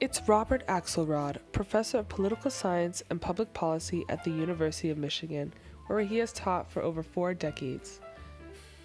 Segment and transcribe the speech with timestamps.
[0.00, 5.52] It's Robert Axelrod, professor of political science and public policy at the University of Michigan,
[5.88, 8.00] where he has taught for over four decades.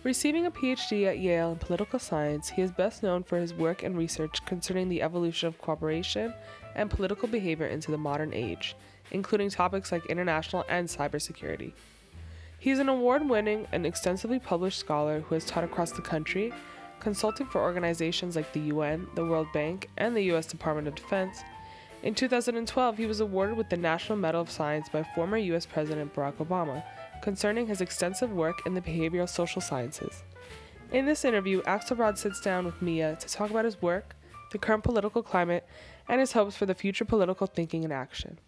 [0.03, 3.81] Receiving a PhD at Yale in political science, he is best known for his work
[3.81, 6.33] and research concerning the evolution of cooperation
[6.75, 8.75] and political behavior into the modern age,
[9.11, 11.71] including topics like international and cybersecurity.
[12.59, 16.53] He is an award winning and extensively published scholar who has taught across the country
[17.05, 20.47] consulting for organizations like the UN, the World Bank, and the U.S.
[20.47, 21.43] Department of Defense.
[22.01, 25.67] In 2012, he was awarded with the National Medal of Science by former U.S.
[25.67, 26.83] President Barack Obama
[27.21, 30.23] concerning his extensive work in the behavioral social sciences.
[30.91, 34.15] In this interview, Axelrod sits down with Mia to talk about his work,
[34.51, 35.67] the current political climate,
[36.09, 38.39] and his hopes for the future political thinking and action.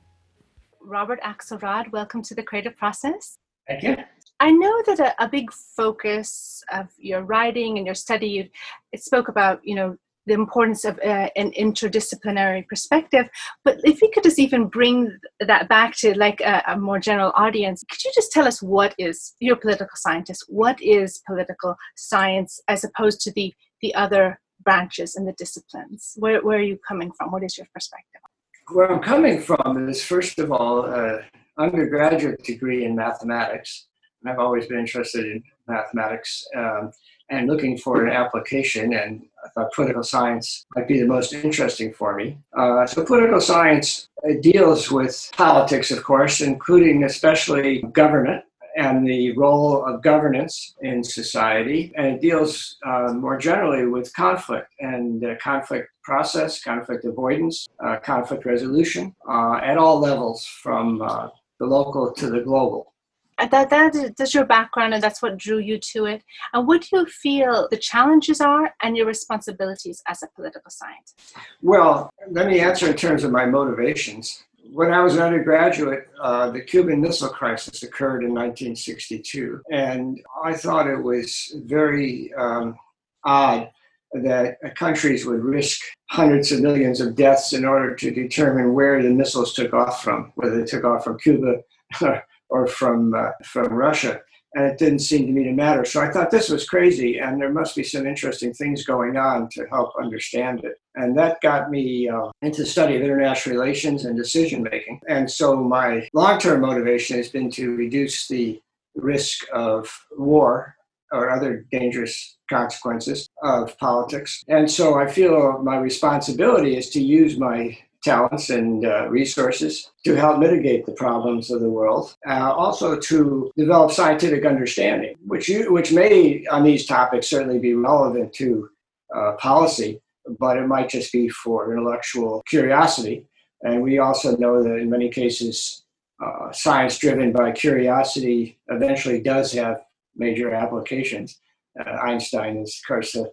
[0.81, 3.37] Robert Axelrod, welcome to the creative process.
[3.67, 3.97] Thank you.
[4.39, 8.49] I know that a, a, big focus of your writing and your study, you,
[8.91, 13.29] it spoke about, you know, the importance of uh, an interdisciplinary perspective.
[13.63, 17.31] But if you could just even bring that back to like a, a, more general
[17.35, 21.75] audience, could you just tell us what is, you're a political scientist, what is political
[21.95, 26.13] science as opposed to the, the other branches and the disciplines?
[26.17, 27.31] Where, where are you coming from?
[27.31, 28.21] What is your perspective?
[28.69, 31.21] Where I'm coming from is, first of all, an
[31.57, 33.87] undergraduate degree in mathematics
[34.25, 36.91] I've always been interested in mathematics um,
[37.29, 41.93] and looking for an application, and I thought political science might be the most interesting
[41.93, 42.37] for me.
[42.57, 44.09] Uh, so, political science
[44.41, 48.43] deals with politics, of course, including especially government
[48.77, 51.91] and the role of governance in society.
[51.97, 57.97] And it deals uh, more generally with conflict and uh, conflict process, conflict avoidance, uh,
[57.97, 61.29] conflict resolution uh, at all levels from uh,
[61.59, 62.93] the local to the global
[63.37, 66.23] that that that's your background and that's what drew you to it.
[66.53, 71.35] And what do you feel the challenges are and your responsibilities as a political scientist?
[71.61, 74.43] Well let me answer in terms of my motivations.
[74.73, 80.55] When I was an undergraduate, uh, the Cuban Missile Crisis occurred in 1962, and I
[80.55, 82.77] thought it was very um,
[83.23, 83.69] odd
[84.13, 89.09] that countries would risk hundreds of millions of deaths in order to determine where the
[89.09, 91.61] missiles took off from, whether they took off from Cuba
[92.49, 94.21] or from uh, from Russia,
[94.53, 95.85] and it didn't seem to me to matter.
[95.85, 99.49] So I thought this was crazy, and there must be some interesting things going on
[99.49, 100.75] to help understand it.
[100.95, 104.99] And that got me uh, into the study of international relations and decision making.
[105.07, 108.59] And so my long-term motivation has been to reduce the
[108.95, 110.75] risk of war
[111.11, 114.43] or other dangerous consequences of politics.
[114.47, 120.15] And so I feel my responsibility is to use my talents and uh, resources to
[120.15, 122.15] help mitigate the problems of the world.
[122.27, 127.73] Uh, also to develop scientific understanding, which you, which may on these topics certainly be
[127.73, 128.69] relevant to
[129.15, 130.01] uh, policy,
[130.39, 133.25] but it might just be for intellectual curiosity.
[133.63, 135.83] And we also know that in many cases,
[136.23, 139.81] uh, science driven by curiosity eventually does have
[140.15, 141.39] major applications.
[141.79, 143.25] Uh, Einstein is, of course, a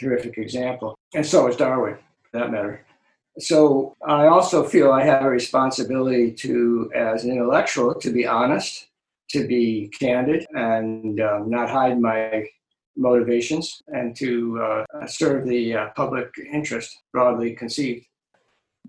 [0.00, 1.96] terrific example, and so is Darwin,
[2.30, 2.84] for that matter
[3.38, 8.88] so I also feel I have a responsibility to, as an intellectual, to be honest,
[9.30, 12.44] to be candid, and um, not hide my
[12.96, 18.06] motivations, and to uh, serve the uh, public interest broadly conceived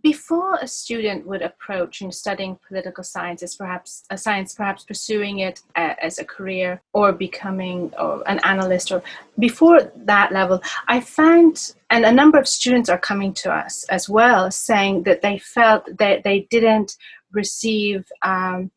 [0.03, 5.39] before a student would approach in studying political science as perhaps a science perhaps pursuing
[5.39, 9.01] it uh, as a career or becoming or an analyst or
[9.39, 14.09] before that level i found and a number of students are coming to us as
[14.09, 16.97] well saying that they felt that they didn't
[17.31, 18.69] receive um,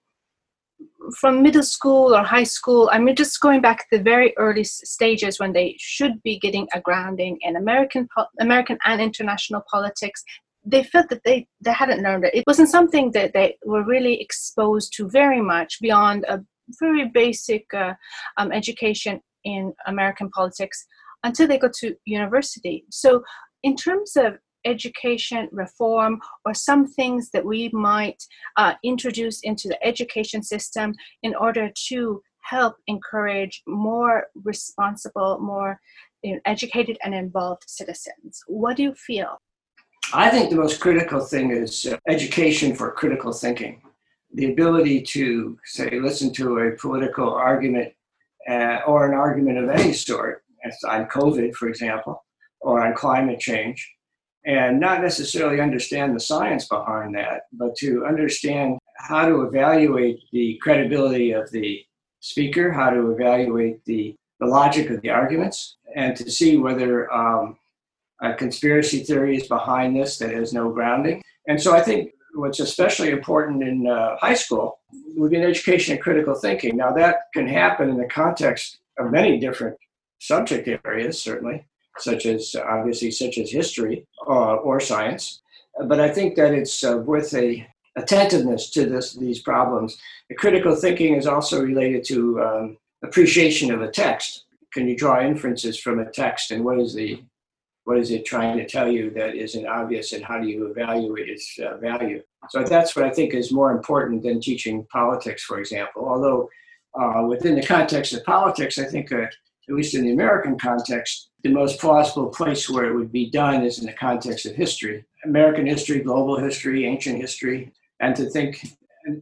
[1.15, 4.65] from middle school or high school, I mean, just going back to the very early
[4.65, 8.09] stages when they should be getting a grounding in American,
[8.41, 10.25] American and international politics,
[10.67, 12.35] they felt that they, they hadn't learned it.
[12.35, 16.45] It wasn't something that they were really exposed to very much beyond a
[16.81, 17.95] very basic uh,
[18.37, 20.85] um, education in American politics
[21.23, 22.85] until they go to university.
[22.91, 23.23] So,
[23.63, 28.21] in terms of education reform or some things that we might
[28.57, 30.93] uh, introduce into the education system
[31.23, 35.81] in order to help encourage more responsible, more
[36.23, 38.41] you know, educated and involved citizens.
[38.49, 39.39] What do you feel?
[40.13, 43.83] I think the most critical thing is uh, education for critical thinking.
[44.35, 47.93] The ability to, say, listen to a political argument
[48.49, 50.45] uh, or an argument of any sort,
[50.89, 52.25] on COVID, for example,
[52.61, 53.95] or on climate change,
[54.45, 60.59] and not necessarily understand the science behind that, but to understand how to evaluate the
[60.63, 61.83] credibility of the
[62.21, 67.57] speaker, how to evaluate the, the logic of the arguments, and to see whether um,
[68.23, 71.23] a conspiracy theories behind this that has no grounding.
[71.49, 74.81] And so I think what's especially important in uh, high school
[75.17, 76.77] would be an education in critical thinking.
[76.77, 79.77] Now, that can happen in the context of many different
[80.19, 81.67] subject areas, certainly,
[81.99, 85.43] such as obviously, such as history uh, or science.
[85.87, 87.67] But I think that it's uh, worth a
[87.97, 89.97] attentiveness to this, these problems.
[90.29, 94.45] The critical thinking is also related to um, appreciation of a text.
[94.73, 97.23] Can you draw inferences from a text, and what is the
[97.87, 101.29] what is it trying to tell you that isn't obvious, and how do you evaluate
[101.29, 102.21] its uh, value?
[102.51, 106.05] So that's what I think is more important than teaching politics, for example.
[106.05, 106.51] Although
[107.01, 109.27] uh, within the context of politics, I think, uh,
[109.69, 113.63] at least in the American context, the most plausible place where it would be done
[113.65, 118.67] is in the context of history, American history, global history, ancient history, and to think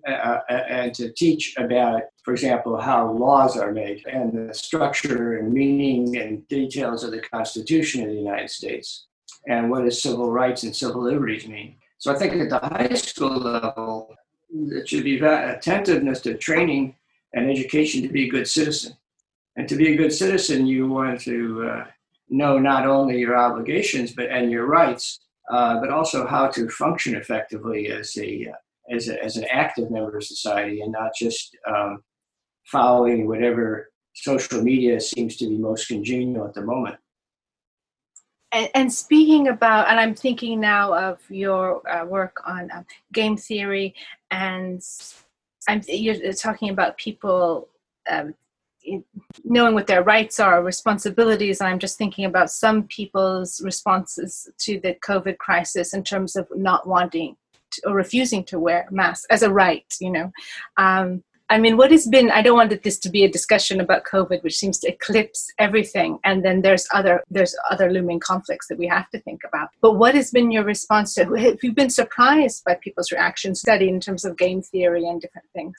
[0.07, 5.39] uh, uh, and to teach about, for example, how laws are made and the structure
[5.39, 9.07] and meaning and details of the Constitution of the United States
[9.47, 11.77] and what does civil rights and civil liberties mean.
[11.99, 14.15] So I think at the high school level,
[14.51, 16.97] it should be attentiveness to training
[17.35, 18.97] and education to be a good citizen.
[19.57, 21.85] And to be a good citizen, you want to uh,
[22.29, 25.21] know not only your obligations but and your rights,
[25.51, 28.57] uh, but also how to function effectively as a uh,
[28.91, 32.03] as, a, as an active member of society and not just um,
[32.67, 36.97] following whatever social media seems to be most congenial at the moment.
[38.53, 43.37] And, and speaking about, and I'm thinking now of your uh, work on um, game
[43.37, 43.95] theory,
[44.31, 44.81] and
[45.69, 47.69] I'm you're talking about people
[48.09, 48.35] um,
[49.45, 51.61] knowing what their rights are, responsibilities.
[51.61, 56.47] And I'm just thinking about some people's responses to the COVID crisis in terms of
[56.55, 57.37] not wanting
[57.85, 60.33] or refusing to wear masks as a right, you know.
[60.77, 62.31] Um, I mean, what has been?
[62.31, 66.19] I don't want this to be a discussion about COVID, which seems to eclipse everything,
[66.25, 69.69] and then there's other there's other looming conflicts that we have to think about.
[69.83, 71.25] But what has been your response to?
[71.35, 75.47] Have you been surprised by people's reactions study in terms of game theory and different
[75.53, 75.77] things?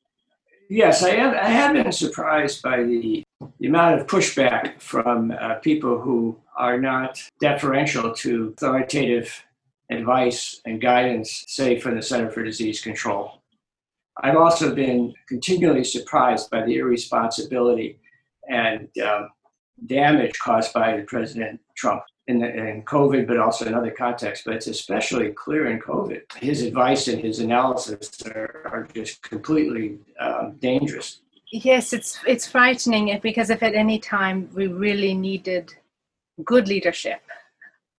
[0.70, 1.34] Yes, I have.
[1.34, 3.24] I have been surprised by the,
[3.60, 9.44] the amount of pushback from uh, people who are not deferential to authoritative
[9.90, 13.42] advice and guidance, say, from the Center for Disease Control.
[14.18, 18.00] I've also been continually surprised by the irresponsibility
[18.50, 19.30] and um,
[19.86, 24.46] damage caused by President Trump in, the, in COVID, but also in other contexts.
[24.46, 26.22] But it's especially clear in COVID.
[26.38, 31.20] His advice and his analysis are, are just completely um, dangerous.
[31.52, 35.74] Yes, it's it's frightening because if at any time we really needed
[36.44, 37.22] good leadership,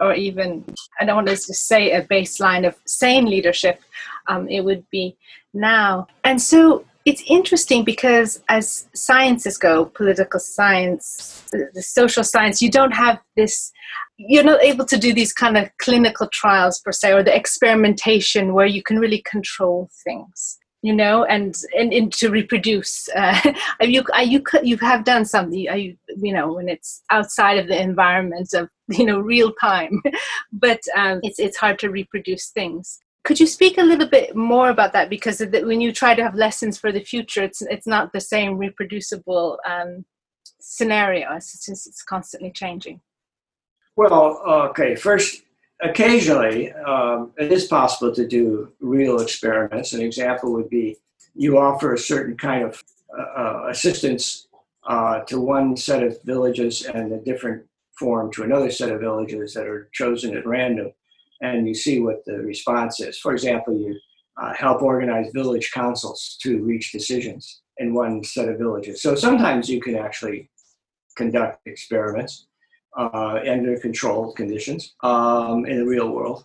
[0.00, 0.64] or even
[1.00, 3.80] I don't want to say a baseline of sane leadership,
[4.28, 5.16] um, it would be
[5.54, 6.06] now.
[6.24, 12.92] And so it's interesting because as sciences go, political science, the social science, you don't
[12.92, 13.72] have this.
[14.18, 18.54] You're not able to do these kind of clinical trials per se, or the experimentation
[18.54, 23.08] where you can really control things you know, and and, and to reproduce.
[23.08, 25.58] Uh, you you you have done something.
[25.58, 30.00] You, you know when it's outside of the environment of you know real time,
[30.52, 33.00] but um, it's it's hard to reproduce things.
[33.24, 35.10] Could you speak a little bit more about that?
[35.10, 38.56] Because when you try to have lessons for the future, it's it's not the same
[38.56, 40.04] reproducible um,
[40.60, 41.34] scenario.
[41.34, 43.00] It's, it's, it's constantly changing.
[43.96, 44.40] Well,
[44.70, 44.94] okay.
[44.94, 45.42] First,
[45.82, 49.92] occasionally, um, it is possible to do real experiments.
[49.92, 50.96] An example would be
[51.34, 52.82] you offer a certain kind of
[53.16, 54.48] uh, uh, assistance
[54.88, 57.64] uh, to one set of villages and a different
[57.98, 60.92] form to another set of villages that are chosen at random,
[61.40, 63.18] and you see what the response is.
[63.18, 63.98] For example, you
[64.40, 69.02] uh, help organize village councils to reach decisions in one set of villages.
[69.02, 70.50] So sometimes you can actually
[71.16, 72.46] conduct experiments
[72.96, 76.44] uh, under controlled conditions um, in the real world.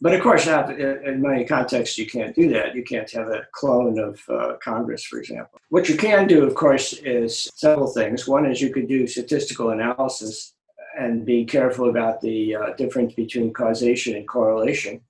[0.00, 2.74] But of course, not in many contexts, you can't do that.
[2.74, 5.58] You can't have a clone of uh, Congress, for example.
[5.70, 8.28] What you can do, of course, is several things.
[8.28, 10.54] One is you could do statistical analysis
[10.96, 15.00] and be careful about the uh, difference between causation and correlation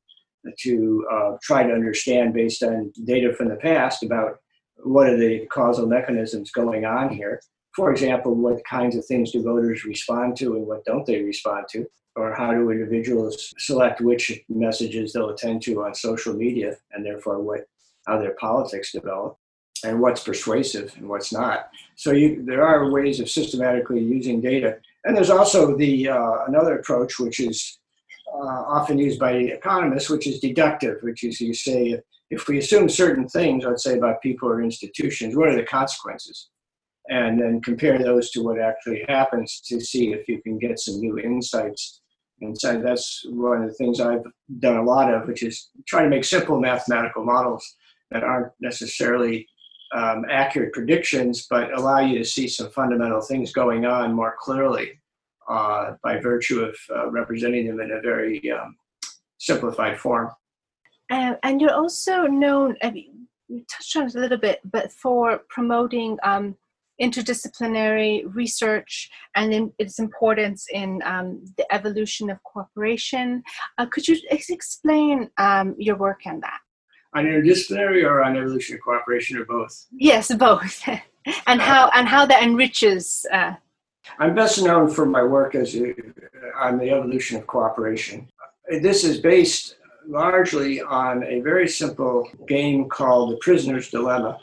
[0.61, 4.39] to uh, try to understand based on data from the past about
[4.85, 7.41] what are the causal mechanisms going on here
[7.75, 11.67] for example, what kinds of things do voters respond to and what don't they respond
[11.71, 11.87] to?
[12.17, 17.41] Or how do individuals select which messages they'll attend to on social media and therefore
[17.41, 17.61] what
[18.07, 19.37] how their politics develop
[19.85, 21.69] and what's persuasive and what's not.
[21.95, 24.79] So you, there are ways of systematically using data.
[25.05, 27.79] And there's also the uh, another approach which is
[28.35, 32.89] uh, often used by economists, which is deductive, which is you say if we assume
[32.89, 36.49] certain things, let's say about people or institutions, what are the consequences?
[37.09, 41.01] And then compare those to what actually happens to see if you can get some
[41.01, 42.01] new insights.
[42.41, 44.25] And so that's one of the things I've
[44.61, 47.65] done a lot of, which is try to make simple mathematical models
[48.11, 49.47] that aren't necessarily
[49.95, 55.01] um, accurate predictions, but allow you to see some fundamental things going on more clearly
[55.49, 58.77] uh, by virtue of uh, representing them in a very um,
[59.39, 60.31] simplified form.
[61.11, 65.41] And you're also known, I mean, you touched on it a little bit, but for
[65.49, 66.55] promoting um,
[67.01, 73.43] interdisciplinary research and in its importance in um, the evolution of cooperation.
[73.79, 76.59] Uh, could you ex- explain um, your work on that?
[77.15, 79.87] On interdisciplinary or on evolution of cooperation or both?
[79.93, 80.87] Yes, both.
[81.47, 83.27] and how and how that enriches.
[83.33, 83.55] Uh,
[84.19, 85.95] I'm best known for my work as a,
[86.59, 88.29] on the evolution of cooperation.
[88.81, 89.77] This is based
[90.07, 94.39] largely on a very simple game called the Prisoner's Dilemma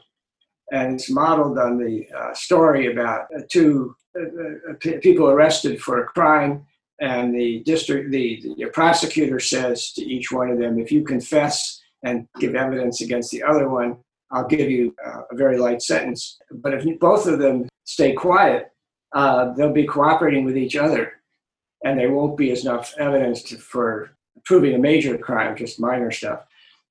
[0.72, 5.82] and it's modeled on the uh, story about uh, two uh, uh, p- people arrested
[5.82, 6.66] for a crime,
[7.00, 11.82] and the district, the, the prosecutor says to each one of them, if you confess
[12.04, 13.98] and give evidence against the other one,
[14.32, 14.96] I'll give you
[15.32, 16.38] a very light sentence.
[16.52, 18.72] But if both of them stay quiet,
[19.14, 21.14] uh, they'll be cooperating with each other,
[21.84, 24.12] and there won't be enough evidence to, for
[24.46, 26.42] proving a major crime, just minor stuff.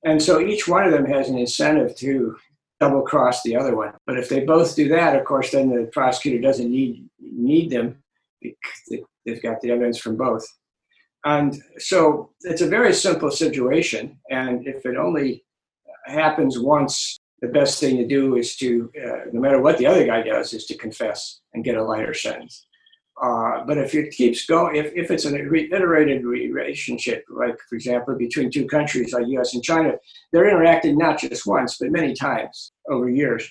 [0.04, 2.37] And so each one of them has an incentive to
[2.85, 3.93] double cross the other one.
[4.07, 8.03] But if they both do that, of course, then the prosecutor doesn't need need them
[8.41, 10.47] because they've got the evidence from both.
[11.25, 14.19] And so it's a very simple situation.
[14.31, 15.45] And if it only
[16.07, 20.07] happens once, the best thing to do is to, uh, no matter what the other
[20.07, 22.67] guy does, is to confess and get a lighter sentence.
[23.23, 28.14] Uh, but if it keeps going, if, if it's an reiterated relationship, like for example
[28.16, 29.54] between two countries like U.S.
[29.54, 29.92] and China,
[30.33, 33.49] they're interacting not just once but many times over years.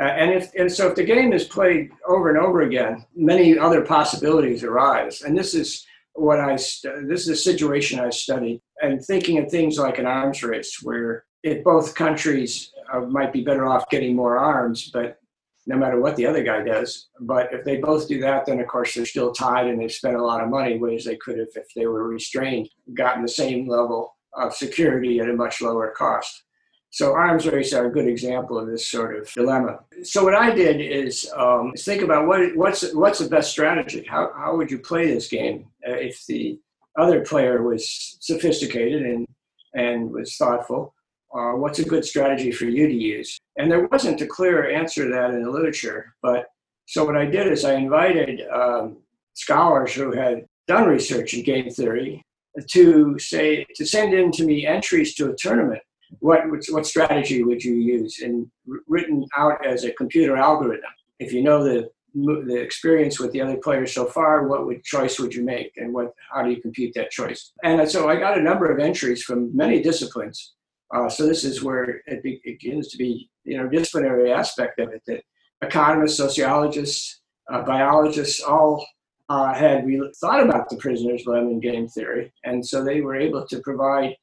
[0.00, 3.58] Uh, and if and so if the game is played over and over again, many
[3.58, 5.22] other possibilities arise.
[5.22, 9.50] And this is what I st- this is a situation I studied and thinking of
[9.50, 14.16] things like an arms race where if both countries uh, might be better off getting
[14.16, 15.18] more arms, but
[15.66, 17.08] no matter what the other guy does.
[17.20, 20.16] But if they both do that, then of course they're still tied and they've spent
[20.16, 23.68] a lot of money, whereas they could have, if they were restrained, gotten the same
[23.68, 26.42] level of security at a much lower cost.
[26.90, 29.80] So arms race are a good example of this sort of dilemma.
[30.04, 34.06] So what I did is, um, is think about what, what's what's the best strategy.
[34.08, 36.60] How how would you play this game uh, if the
[36.96, 39.26] other player was sophisticated and
[39.74, 40.94] and was thoughtful?
[41.34, 43.38] uh, what's a good strategy for you to use?
[43.56, 46.14] And there wasn't a clear answer to that in the literature.
[46.22, 46.46] But
[46.86, 48.98] so what I did is I invited um,
[49.34, 52.24] scholars who had done research in game theory
[52.70, 55.82] to say to send in to me entries to a tournament.
[56.20, 58.20] What what strategy would you use?
[58.20, 58.46] And
[58.86, 60.90] written out as a computer algorithm.
[61.18, 65.18] If you know the the experience with the other players so far, what would choice
[65.18, 67.52] would you make, and what how do you compute that choice?
[67.64, 70.54] And so I got a number of entries from many disciplines
[70.94, 75.02] uh, so this is where it, begins to be, you know, disciplinary aspect of it
[75.06, 75.22] that
[75.60, 77.20] economists, sociologists,
[77.52, 78.86] uh, biologists all
[79.28, 83.46] uh, had re- thought about the prisoner's dilemma game theory, and so they were able
[83.46, 84.14] to provide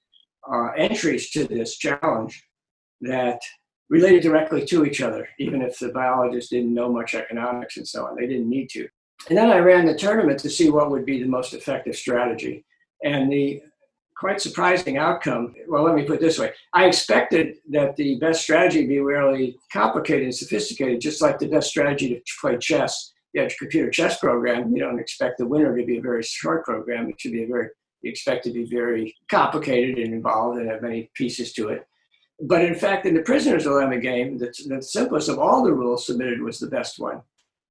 [0.52, 2.44] uh, entries to this challenge
[3.02, 3.40] that
[3.90, 8.06] related directly to each other, even if the biologists didn't know much economics and so
[8.06, 8.16] on.
[8.16, 8.88] They didn't need to.
[9.28, 12.66] And then I ran the tournament to see what would be the most effective strategy.
[13.04, 13.62] And the
[14.22, 15.56] quite surprising outcome.
[15.68, 16.54] Well, let me put it this way.
[16.74, 21.72] I expected that the best strategy be really complicated and sophisticated, just like the best
[21.72, 23.14] strategy to play chess.
[23.34, 24.76] You have computer chess program.
[24.76, 27.10] You don't expect the winner to be a very short program.
[27.10, 27.70] It should be a very,
[28.04, 31.88] you expect to be very complicated and involved and have many pieces to it.
[32.44, 36.06] But in fact, in the prisoner's dilemma game, the, the simplest of all the rules
[36.06, 37.24] submitted was the best one.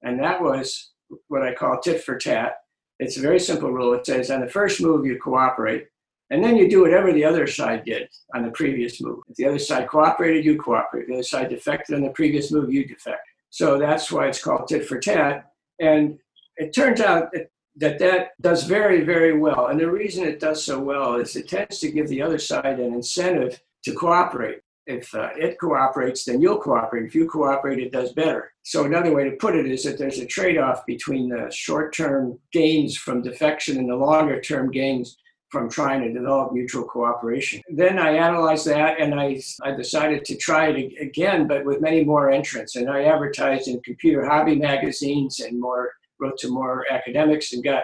[0.03, 0.91] And that was
[1.29, 2.57] what I call tit for tat.
[2.99, 3.95] It's a very simple rule.
[3.95, 5.87] It says on the first move, you cooperate.
[6.31, 9.19] And then you do whatever the other side did on the previous move.
[9.29, 11.03] If the other side cooperated, you cooperate.
[11.03, 13.27] If the other side defected on the previous move, you defect.
[13.51, 15.53] So that's why it's called tit for tat.
[15.81, 16.19] And
[16.57, 17.33] it turns out
[17.77, 19.67] that that does very, very well.
[19.69, 22.79] And the reason it does so well is it tends to give the other side
[22.79, 24.61] an incentive to cooperate.
[24.87, 27.07] If uh, it cooperates, then you'll cooperate.
[27.07, 28.53] If you cooperate, it does better.
[28.63, 32.97] So another way to put it is that there's a trade-off between the short-term gains
[32.97, 35.17] from defection and the longer-term gains
[35.51, 37.61] from trying to develop mutual cooperation.
[37.69, 42.05] Then I analyzed that and I, I decided to try it again, but with many
[42.05, 42.77] more entrants.
[42.77, 45.91] And I advertised in computer hobby magazines and more
[46.21, 47.83] wrote to more academics and got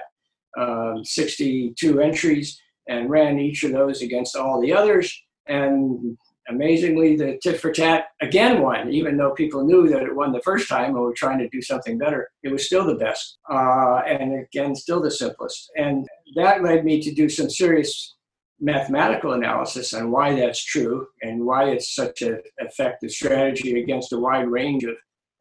[0.57, 5.13] um, 62 entries and ran each of those against all the others
[5.47, 6.17] and
[6.49, 10.43] amazingly, the tit for tat again won, even though people knew that it won the
[10.43, 12.31] first time and were trying to do something better.
[12.43, 15.71] It was still the best, uh, and again, still the simplest.
[15.77, 18.15] And that led me to do some serious
[18.61, 24.19] mathematical analysis on why that's true and why it's such an effective strategy against a
[24.19, 24.95] wide range of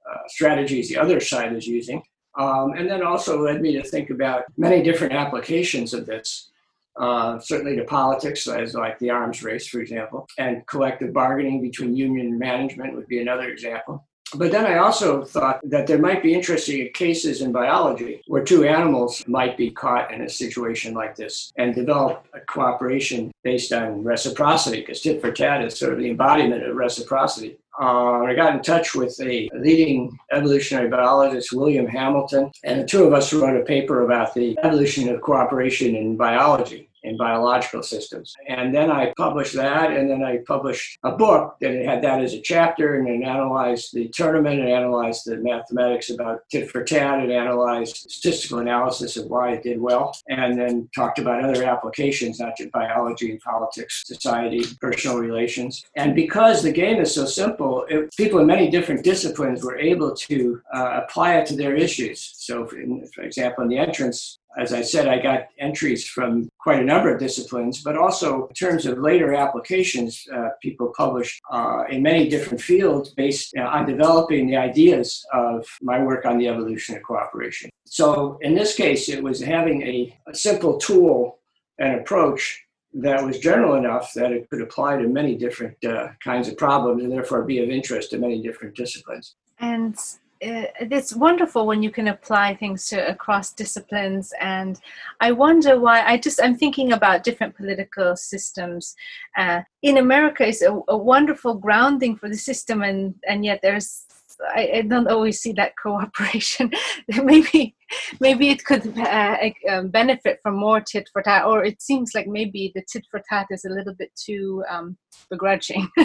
[0.09, 2.03] uh, strategies the other side is using.
[2.37, 6.51] Um, and then also led me to think about many different applications of this
[6.97, 11.95] uh, certainly to politics, as like the arms race, for example, and collective bargaining between
[11.95, 14.05] union and management would be another example.
[14.33, 18.65] But then I also thought that there might be interesting cases in biology where two
[18.65, 24.03] animals might be caught in a situation like this and develop a cooperation based on
[24.03, 27.57] reciprocity, because tit for tat is sort of the embodiment of reciprocity.
[27.79, 33.03] Uh, I got in touch with a leading evolutionary biologist, William Hamilton, and the two
[33.03, 38.33] of us wrote a paper about the evolution of cooperation in biology in biological systems.
[38.47, 42.33] And then I published that, and then I published a book that had that as
[42.33, 47.19] a chapter, and then analyzed the tournament, and analyzed the mathematics about tit for tat,
[47.19, 52.39] and analyzed statistical analysis of why it did well, and then talked about other applications,
[52.39, 55.85] not just biology, and politics, society, personal relations.
[55.95, 60.15] And because the game is so simple, it, people in many different disciplines were able
[60.15, 62.33] to uh, apply it to their issues.
[62.37, 62.77] So, for,
[63.13, 67.13] for example, in the entrance as I said, I got entries from quite a number
[67.13, 72.29] of disciplines, but also in terms of later applications, uh, people published uh, in many
[72.29, 77.03] different fields based know, on developing the ideas of my work on the evolution of
[77.03, 77.69] cooperation.
[77.85, 81.39] So in this case, it was having a, a simple tool
[81.77, 82.61] and approach
[82.93, 87.03] that was general enough that it could apply to many different uh, kinds of problems
[87.03, 89.35] and therefore be of interest to many different disciplines.
[89.59, 94.79] And uh, it's wonderful when you can apply things to across disciplines and
[95.21, 98.95] i wonder why i just i'm thinking about different political systems
[99.37, 104.05] uh, in america is a, a, wonderful grounding for the system and and yet there's
[104.53, 106.71] I, I don't always see that cooperation.
[107.23, 107.75] maybe,
[108.19, 109.37] maybe it could uh,
[109.69, 113.21] um, benefit from more tit for tat, or it seems like maybe the tit for
[113.29, 114.97] tat is a little bit too um,
[115.29, 115.87] begrudging.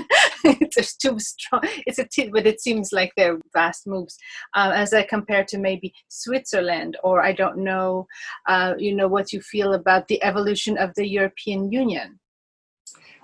[0.61, 1.63] it's too strong.
[1.87, 4.17] It's a tit, but it seems like they're vast moves
[4.55, 8.07] uh, as I compare to maybe Switzerland, or I don't know,
[8.47, 12.19] uh, you know, what you feel about the evolution of the European Union.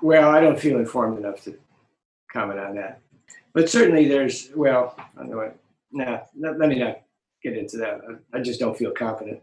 [0.03, 1.57] Well, I don't feel informed enough to
[2.33, 3.01] comment on that
[3.57, 5.53] but certainly there's well I don't know
[5.91, 7.01] nah, let, let me not
[7.43, 9.41] get into that I, I just don't feel confident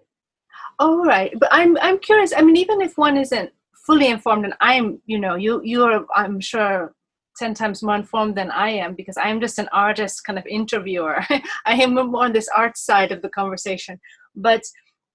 [0.79, 3.51] all right but i'm i'm curious i mean even if one isn't
[3.85, 6.93] fully informed and i'm you know you you're i'm sure
[7.37, 11.19] 10 times more informed than i am because i'm just an artist kind of interviewer
[11.65, 13.99] i am more on this art side of the conversation
[14.35, 14.61] but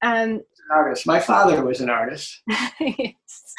[0.02, 2.42] um artist my father was an artist
[2.80, 3.54] yes.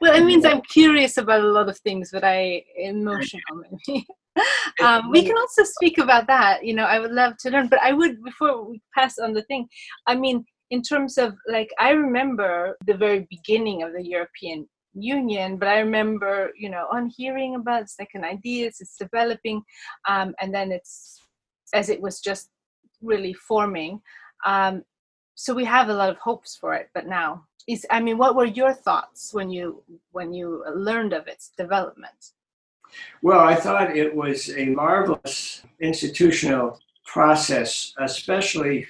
[0.00, 4.06] well it means i'm curious about a lot of things but i emotional maybe
[4.82, 6.64] um, we can also speak about that.
[6.64, 9.42] You know, I would love to learn, but I would before we pass on the
[9.42, 9.68] thing.
[10.06, 15.56] I mean, in terms of like, I remember the very beginning of the European Union,
[15.56, 19.62] but I remember, you know, on hearing about second ideas, it's developing,
[20.08, 21.20] um, and then it's
[21.72, 22.50] as it was just
[23.02, 24.00] really forming.
[24.46, 24.84] Um,
[25.34, 28.36] so we have a lot of hopes for it, but now is I mean, what
[28.36, 32.32] were your thoughts when you when you learned of its development?
[33.22, 38.86] Well, I thought it was a marvelous institutional process, especially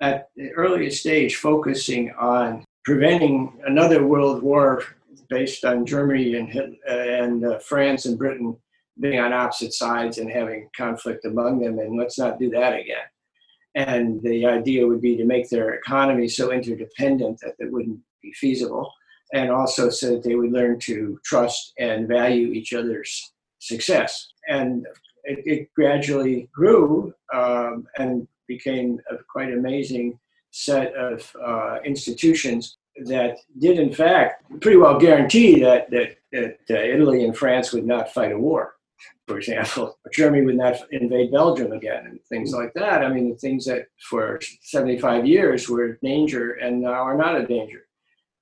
[0.00, 4.84] at the earliest stage, focusing on preventing another world war
[5.28, 8.56] based on Germany and, and uh, France and Britain
[9.00, 13.06] being on opposite sides and having conflict among them, and let's not do that again.
[13.74, 18.32] And the idea would be to make their economy so interdependent that it wouldn't be
[18.32, 18.92] feasible,
[19.32, 24.32] and also so that they would learn to trust and value each other's success.
[24.48, 24.86] And
[25.24, 30.18] it, it gradually grew um, and became a quite amazing
[30.50, 37.24] set of uh, institutions that did, in fact, pretty well guarantee that, that, that Italy
[37.24, 38.74] and France would not fight a war,
[39.26, 39.98] for example.
[40.12, 43.04] Germany would not invade Belgium again, and things like that.
[43.04, 47.40] I mean, the things that for 75 years were a danger and now are not
[47.40, 47.86] a danger.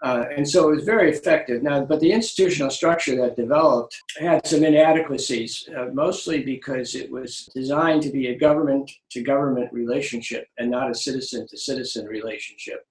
[0.01, 1.63] Uh, and so it was very effective.
[1.63, 7.51] Now, but the institutional structure that developed had some inadequacies, uh, mostly because it was
[7.53, 12.87] designed to be a government to government relationship and not a citizen to citizen relationship.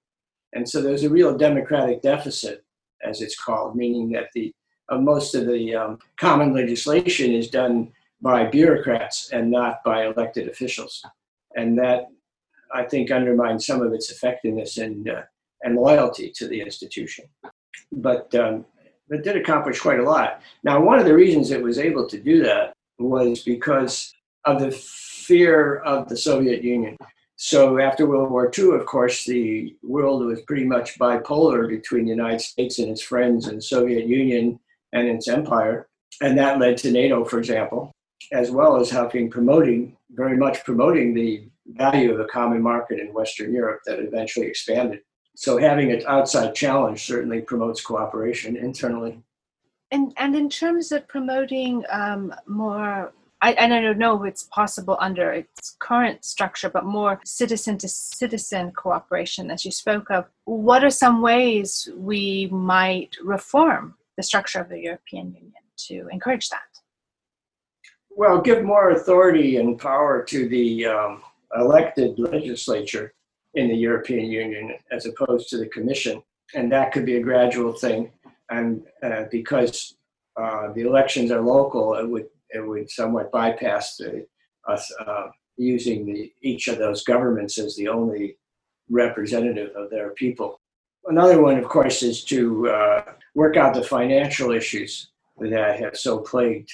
[0.54, 2.64] And so there's a real democratic deficit,
[3.02, 4.52] as it's called, meaning that the
[4.88, 10.48] uh, most of the um, common legislation is done by bureaucrats and not by elected
[10.48, 11.04] officials.
[11.56, 12.06] And that,
[12.74, 15.22] I think, undermines some of its effectiveness and uh,
[15.62, 17.26] and loyalty to the institution.
[17.92, 18.64] But um,
[19.08, 20.42] but did accomplish quite a lot.
[20.62, 24.12] Now, one of the reasons it was able to do that was because
[24.44, 26.96] of the fear of the Soviet Union.
[27.40, 32.10] So after World War II, of course, the world was pretty much bipolar between the
[32.10, 34.58] United States and its friends and Soviet Union
[34.92, 35.88] and its empire.
[36.20, 37.92] And that led to NATO, for example,
[38.32, 43.14] as well as helping promoting, very much promoting the value of the common market in
[43.14, 45.02] Western Europe that eventually expanded.
[45.36, 49.22] So having an outside challenge certainly promotes cooperation internally.
[49.92, 54.96] And, and in terms of promoting um, more I, I don't know if it's possible
[55.00, 60.26] under its current structure, but more citizen to citizen cooperation, as you spoke of.
[60.44, 66.48] What are some ways we might reform the structure of the European Union to encourage
[66.48, 66.62] that?
[68.10, 71.22] Well, give more authority and power to the um,
[71.56, 73.14] elected legislature
[73.54, 76.20] in the European Union as opposed to the Commission.
[76.54, 78.10] And that could be a gradual thing.
[78.50, 79.94] And uh, because
[80.36, 84.26] uh, the elections are local, it would it would somewhat bypass the,
[84.68, 88.36] us uh, using the, each of those governments as the only
[88.88, 90.60] representative of their people.
[91.06, 96.18] Another one, of course, is to uh, work out the financial issues that have so
[96.18, 96.72] plagued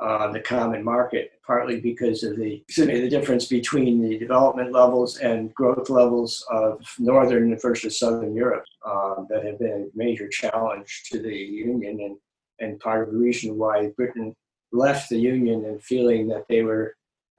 [0.00, 5.54] uh, the common market, partly because of the, the difference between the development levels and
[5.54, 11.20] growth levels of northern versus southern Europe uh, that have been a major challenge to
[11.20, 12.16] the Union and,
[12.58, 14.34] and part of the reason why Britain
[14.72, 16.94] left the union and feeling that they were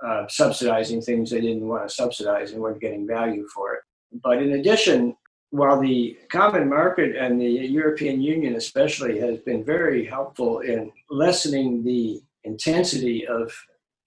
[0.06, 3.82] uh, subsidizing things they didn't want to subsidize and weren't getting value for it.
[4.24, 5.16] But in addition,
[5.50, 11.84] while the common market and the European Union, especially, has been very helpful in lessening
[11.84, 13.54] the intensity of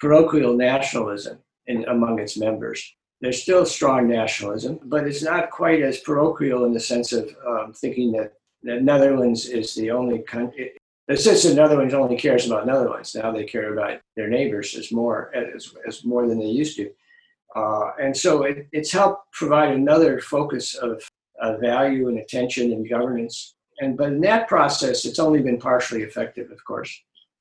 [0.01, 2.95] parochial nationalism in, among its members.
[3.21, 7.73] There's still strong nationalism, but it's not quite as parochial in the sense of um,
[7.73, 10.73] thinking that the Netherlands is the only country,
[11.09, 13.15] it's just the Netherlands only cares about Netherlands.
[13.15, 16.91] Now they care about their neighbors as more as, as more than they used to.
[17.55, 21.03] Uh, and so it, it's helped provide another focus of,
[21.41, 23.55] of value and attention and governance.
[23.81, 26.93] And but in that process, it's only been partially effective, of course.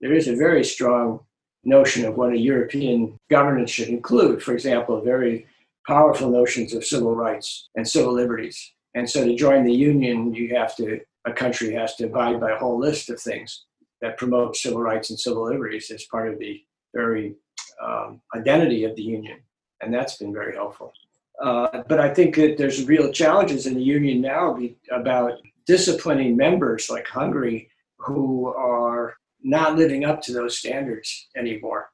[0.02, 1.22] There is a very strong
[1.64, 4.44] notion of what a European governance should include.
[4.44, 5.48] For example, very
[5.88, 8.74] powerful notions of civil rights and civil liberties.
[8.96, 12.52] And so to join the union, you have to a country has to abide by
[12.52, 13.66] a whole list of things
[14.02, 16.62] that promote civil rights and civil liberties as part of the
[16.94, 17.36] very
[17.84, 19.40] um, identity of the union.
[19.82, 20.94] And that's been very helpful.
[21.42, 24.58] Uh, but I think that there's real challenges in the union now
[24.92, 31.90] about disciplining members like Hungary who are not living up to those standards anymore.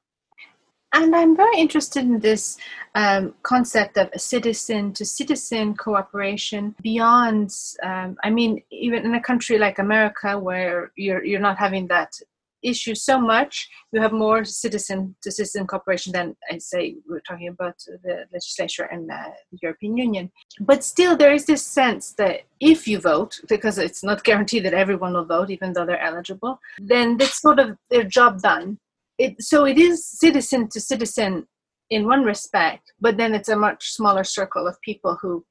[0.94, 2.58] And I'm very interested in this
[2.96, 7.52] um, concept of citizen to citizen cooperation beyond,
[7.82, 12.14] um, I mean, even in a country like America where you're, you're not having that
[12.62, 17.48] issue so much, you have more citizen to citizen cooperation than I say we're talking
[17.48, 20.32] about the legislature and uh, the European Union.
[20.60, 24.74] But still, there is this sense that if you vote, because it's not guaranteed that
[24.74, 28.78] everyone will vote, even though they're eligible, then that's sort of their job done
[29.24, 31.48] it so it is citizen to citizen
[31.90, 35.46] in one respect, but then it's a much smaller circle of people who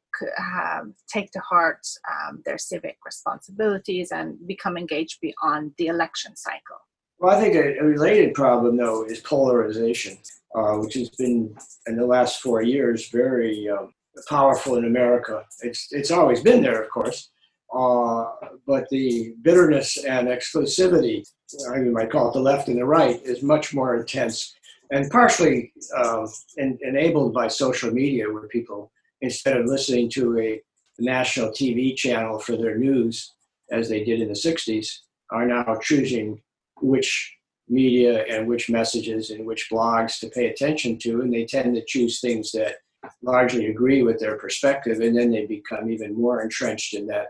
[1.13, 6.81] take to heart um, their civic responsibilities and become engaged beyond the election cycle.
[7.19, 10.19] Well, I think a, a related problem, though, is polarization,
[10.57, 11.55] uh, which has been
[11.87, 13.93] in the last four years very um,
[14.29, 15.45] powerful in America.
[15.63, 17.31] It's it's always been there, of course,
[17.75, 18.27] uh,
[18.67, 21.25] but the bitterness and exclusivity,
[21.73, 24.55] I might call it the left and the right, is much more intense
[24.91, 30.61] and partially uh, in, enabled by social media, where people, instead of listening to a
[30.99, 33.33] national TV channel for their news,
[33.71, 34.89] as they did in the 60s,
[35.31, 36.43] are now choosing
[36.81, 37.37] which
[37.69, 41.21] media and which messages and which blogs to pay attention to.
[41.21, 42.77] And they tend to choose things that
[43.23, 47.29] largely agree with their perspective, and then they become even more entrenched in that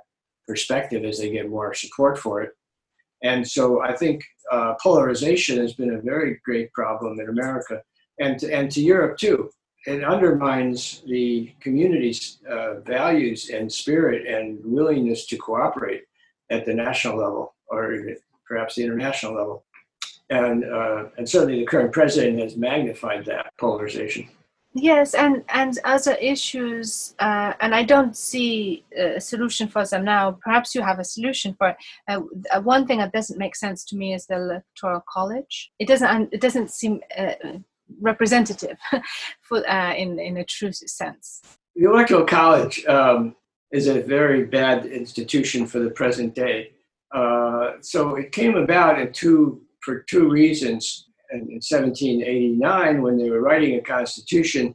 [0.51, 2.51] perspective as they get more support for it.
[3.23, 7.77] And so I think uh, polarization has been a very great problem in America
[8.19, 9.39] and to, and to Europe too.
[9.87, 12.23] It undermines the community's
[12.55, 16.05] uh, values and spirit and willingness to cooperate
[16.51, 17.83] at the national level or
[18.49, 19.65] perhaps the international level.
[20.31, 24.29] And, uh, and certainly the current president has magnified that polarization.
[24.73, 30.39] Yes, and and other issues, uh, and I don't see a solution for them now.
[30.43, 31.77] Perhaps you have a solution for it.
[32.09, 32.21] Uh,
[32.53, 35.73] uh one thing that doesn't make sense to me is the electoral college.
[35.81, 36.33] It doesn't.
[36.33, 37.33] It doesn't seem uh,
[38.01, 38.79] representative
[39.41, 41.43] for uh, in in a true sense.
[41.75, 43.35] The electoral college um,
[43.73, 46.73] is a very bad institution for the present day.
[47.13, 51.10] Uh, so it came about in two, for two reasons.
[51.33, 54.75] In, in 1789, when they were writing a constitution,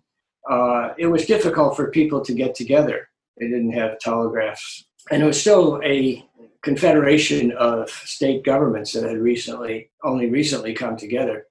[0.49, 3.09] uh, it was difficult for people to get together.
[3.37, 4.85] They didn't have telegraphs.
[5.11, 6.25] And it was still a
[6.63, 11.45] confederation of state governments that had recently, only recently come together.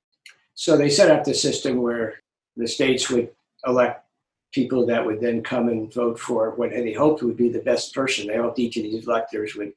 [0.54, 2.14] So they set up the system where
[2.56, 3.30] the states would
[3.66, 4.04] elect
[4.52, 7.94] people that would then come and vote for what they hoped would be the best
[7.94, 8.26] person.
[8.26, 9.72] They hoped each of these electors would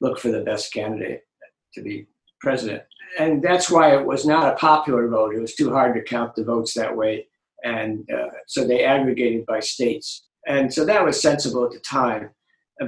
[0.00, 1.22] look for the best candidate
[1.74, 2.06] to be
[2.42, 2.82] president.
[3.18, 5.34] And that's why it was not a popular vote.
[5.34, 7.26] It was too hard to count the votes that way.
[7.64, 10.26] And uh, so they aggregated by states.
[10.46, 12.30] And so that was sensible at the time.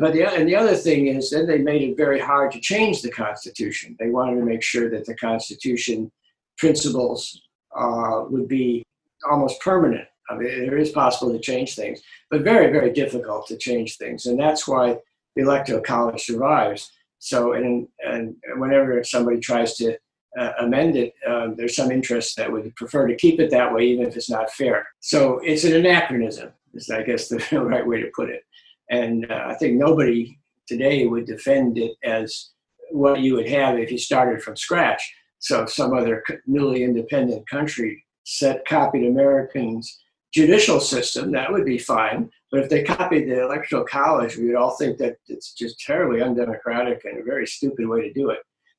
[0.01, 3.03] But the, and the other thing is, then they made it very hard to change
[3.03, 3.97] the Constitution.
[3.99, 6.11] They wanted to make sure that the Constitution
[6.59, 7.41] principles
[7.79, 8.83] uh, would be
[9.31, 10.09] almost permanent.
[10.31, 14.27] I mean, it is possible to change things, but very, very difficult to change things.
[14.27, 14.99] And that's why
[15.37, 16.91] the Electoral College survives.
[17.25, 19.97] So, and, and whenever somebody tries to
[20.39, 23.85] uh, amend it, um, there's some interest that would prefer to keep it that way,
[23.85, 24.87] even if it's not fair.
[25.01, 28.43] So it's an anachronism, is I guess the right way to put it.
[28.91, 32.51] And uh, I think nobody today would defend it as
[32.91, 35.03] what you would have if you started from scratch.
[35.39, 39.99] So if some other newly independent country set copied Americans'
[40.35, 42.29] judicial system, that would be fine.
[42.55, 46.23] But if they copied the electoral college, we would all think that it's just terribly
[46.23, 48.39] undemocratic and a very stupid way to do it.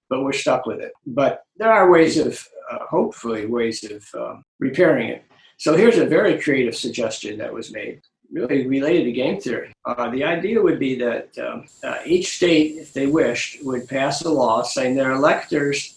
[0.09, 0.93] But we're stuck with it.
[1.05, 5.25] But there are ways of, uh, hopefully, ways of um, repairing it.
[5.57, 7.99] So here's a very creative suggestion that was made
[8.31, 9.73] really related to game theory.
[9.83, 14.21] Uh, the idea would be that um, uh, each state, if they wished, would pass
[14.21, 15.95] a law saying their electors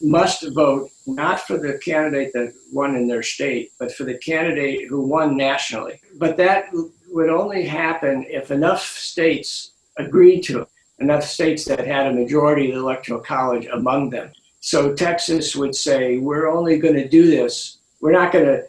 [0.00, 4.88] must vote not for the candidate that won in their state, but for the candidate
[4.88, 6.00] who won nationally.
[6.18, 6.66] But that
[7.12, 12.68] would only happen if enough states agreed to it, enough states that had a majority
[12.68, 14.30] of the electoral college among them.
[14.60, 17.78] So Texas would say, we're only going to do this.
[18.00, 18.62] We're not going to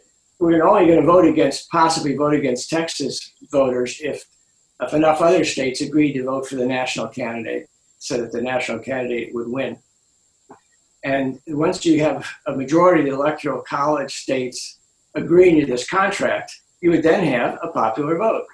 [0.44, 4.26] we're only going to vote against, possibly vote against Texas voters if,
[4.82, 8.80] if enough other states agreed to vote for the national candidate so that the national
[8.80, 9.78] candidate would win.
[11.06, 14.80] And once you have a majority of the electoral college states
[15.16, 18.46] agreeing to this contract, you would then have a popular vote.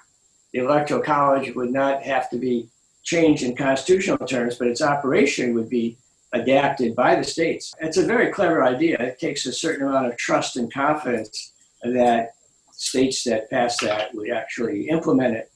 [0.52, 2.68] The electoral college would not have to be
[3.02, 5.98] changed in constitutional terms, but its operation would be
[6.32, 7.74] adapted by the states.
[7.80, 8.98] It's a very clever idea.
[9.00, 12.34] It takes a certain amount of trust and confidence that
[12.70, 15.50] states that pass that would actually implement it.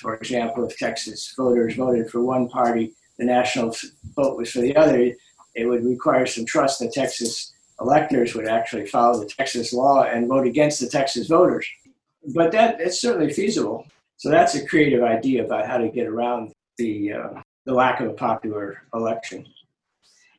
[0.00, 3.76] For example, if Texas voters voted for one party, the national
[4.16, 5.12] vote was for the other,
[5.54, 10.26] it would require some trust that Texas electors would actually follow the Texas law and
[10.26, 11.64] vote against the Texas voters.
[12.34, 13.86] But that it's certainly feasible.
[14.16, 18.08] So that's a creative idea about how to get around the uh, the lack of
[18.08, 19.46] a popular election.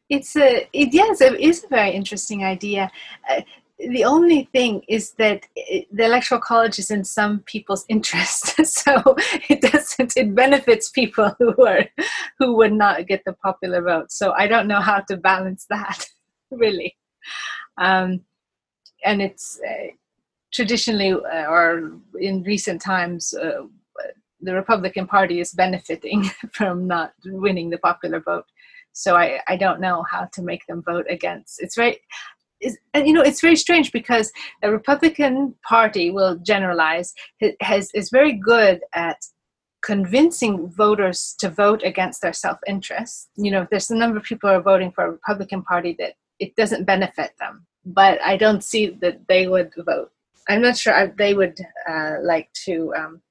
[0.10, 2.92] It's a it, yes, it is a very interesting idea.
[3.30, 3.42] Uh,
[3.80, 9.16] the only thing is that the electoral college is in some people's interest so
[9.50, 11.86] it doesn't it benefits people who are
[12.38, 16.06] who would not get the popular vote so i don't know how to balance that
[16.52, 16.96] really
[17.78, 18.20] um,
[19.06, 19.88] and it's uh,
[20.54, 23.64] traditionally uh, or in recent times uh,
[24.42, 28.46] the republican party is benefiting from not winning the popular vote
[28.92, 32.00] so I, I don't know how to make them vote against it's very
[32.62, 34.32] is, and you know it's very strange because
[34.62, 37.14] the Republican Party will generalize
[37.62, 39.18] has is very good at
[39.82, 43.30] convincing voters to vote against their self-interest.
[43.36, 46.16] You know, there's a number of people who are voting for a Republican Party that
[46.40, 50.12] it doesn't benefit them, but I don't see that they would vote.
[50.50, 53.22] I'm not sure they would uh, like to, um,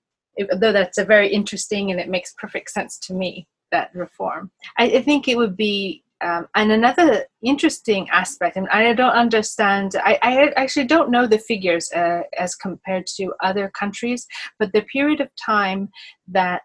[0.60, 4.50] though that's a very interesting and it makes perfect sense to me that reform.
[4.78, 9.94] I, I think it would be um, and another interesting aspect, and I don't understand,
[10.02, 14.26] I, I actually don't know the figures uh, as compared to other countries,
[14.58, 15.90] but the period of time
[16.26, 16.62] that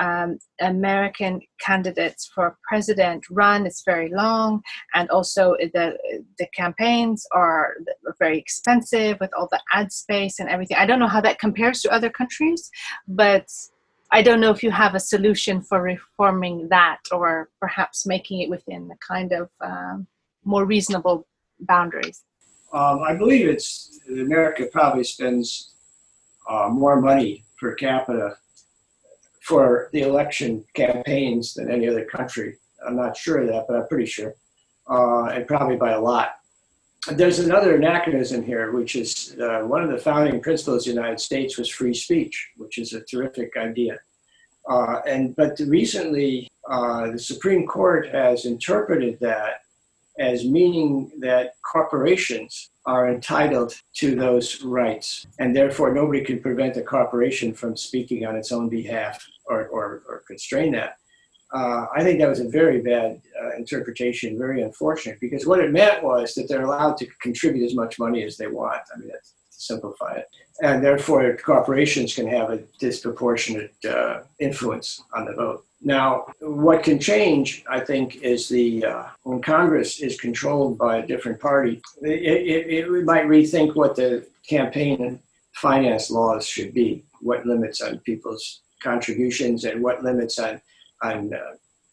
[0.00, 4.62] um, American candidates for president run is very long,
[4.94, 5.96] and also the
[6.38, 7.74] the campaigns are
[8.18, 10.78] very expensive with all the ad space and everything.
[10.78, 12.70] I don't know how that compares to other countries,
[13.08, 13.46] but
[14.12, 18.50] I don't know if you have a solution for reforming that or perhaps making it
[18.50, 20.06] within the kind of um,
[20.44, 21.26] more reasonable
[21.60, 22.22] boundaries.
[22.72, 25.74] Um, I believe it's America probably spends
[26.48, 28.36] uh, more money per capita
[29.42, 32.56] for the election campaigns than any other country.
[32.86, 34.34] I'm not sure of that, but I'm pretty sure,
[34.88, 36.39] uh, and probably by a lot.
[37.08, 41.18] There's another anachronism here, which is uh, one of the founding principles of the United
[41.18, 43.98] States was free speech, which is a terrific idea.
[44.68, 49.62] Uh, and but recently, uh, the Supreme Court has interpreted that
[50.18, 56.82] as meaning that corporations are entitled to those rights, and therefore nobody can prevent a
[56.82, 60.96] corporation from speaking on its own behalf or, or, or constrain that.
[61.52, 65.72] Uh, I think that was a very bad uh, interpretation, very unfortunate, because what it
[65.72, 68.82] meant was that they're allowed to contribute as much money as they want.
[68.94, 70.28] I mean, that's to simplify it.
[70.62, 75.64] And therefore, corporations can have a disproportionate uh, influence on the vote.
[75.82, 81.06] Now, what can change, I think, is the uh, when Congress is controlled by a
[81.06, 85.18] different party, it, it, it might rethink what the campaign and
[85.54, 90.60] finance laws should be, what limits on people's contributions and what limits on
[91.02, 91.38] on uh,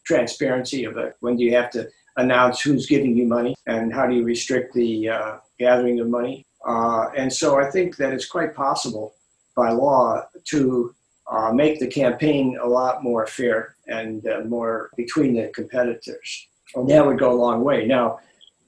[0.04, 1.16] transparency of it.
[1.20, 4.74] When do you have to announce who's giving you money and how do you restrict
[4.74, 6.46] the uh, gathering of money?
[6.66, 9.14] Uh, and so I think that it's quite possible
[9.56, 10.94] by law to
[11.30, 16.48] uh, make the campaign a lot more fair and uh, more between the competitors.
[16.74, 17.86] And that would go a long way.
[17.86, 18.20] Now,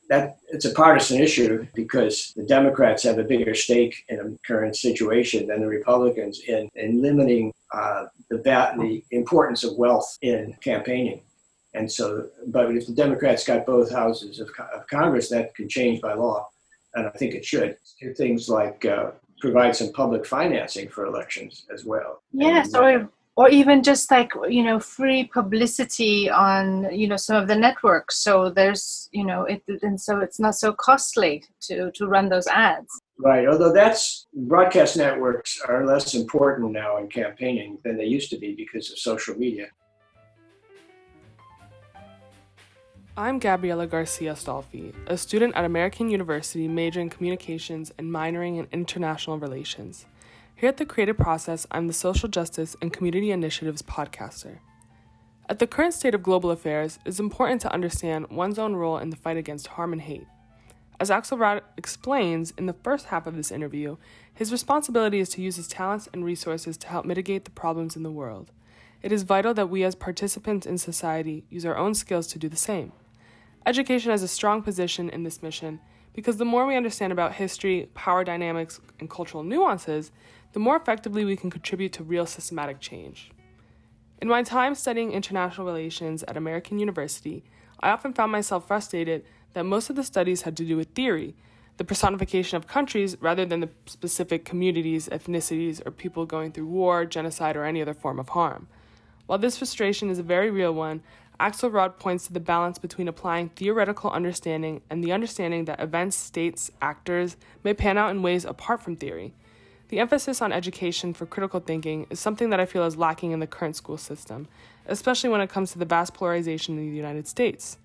[0.09, 4.77] that it's a partisan issue because the Democrats have a bigger stake in the current
[4.77, 11.23] situation than the Republicans in, in limiting uh, the, the importance of wealth in campaigning.
[11.75, 16.01] And so, but if the Democrats got both houses of, of Congress, that could change
[16.01, 16.49] by law,
[16.95, 17.77] and I think it should.
[18.01, 22.23] Do things like uh, provide some public financing for elections as well.
[22.33, 27.49] Yes, or or even just like you know free publicity on you know some of
[27.49, 32.07] the networks so there's you know it and so it's not so costly to to
[32.07, 37.97] run those ads right although that's broadcast networks are less important now in campaigning than
[37.97, 39.67] they used to be because of social media
[43.17, 48.67] I'm Gabriela Garcia Stolfi, a student at American University majoring in communications and minoring in
[48.73, 50.07] international relations.
[50.55, 54.61] Here at The Creative Process, I'm the Social Justice and Community Initiatives podcaster.
[55.51, 58.97] At the current state of global affairs, it is important to understand one's own role
[58.97, 60.27] in the fight against harm and hate.
[61.01, 63.97] As Axelrod explains in the first half of this interview,
[64.35, 68.03] his responsibility is to use his talents and resources to help mitigate the problems in
[68.03, 68.51] the world.
[69.03, 72.51] It is vital that we, as participants in society, use our own skills to do
[72.51, 72.93] the same.
[73.65, 75.81] Education has a strong position in this mission
[76.13, 80.13] because the more we understand about history, power dynamics, and cultural nuances,
[80.53, 83.31] the more effectively we can contribute to real systematic change.
[84.21, 87.43] In my time studying international relations at American University,
[87.83, 91.35] I often found myself frustrated that most of the studies had to do with theory,
[91.77, 97.05] the personification of countries rather than the specific communities, ethnicities, or people going through war,
[97.05, 98.69] genocide, or any other form of harm.
[99.27, 101.03] While this frustration is a very real one,
[101.41, 106.71] Axelrod points to the balance between applying theoretical understanding and the understanding that events, states,
[106.83, 109.33] actors may pan out in ways apart from theory.
[109.89, 113.41] The emphasis on education for critical thinking is something that I feel is lacking in
[113.41, 114.49] the current school system,
[114.87, 117.79] especially when it comes to the vast polarization in the United States.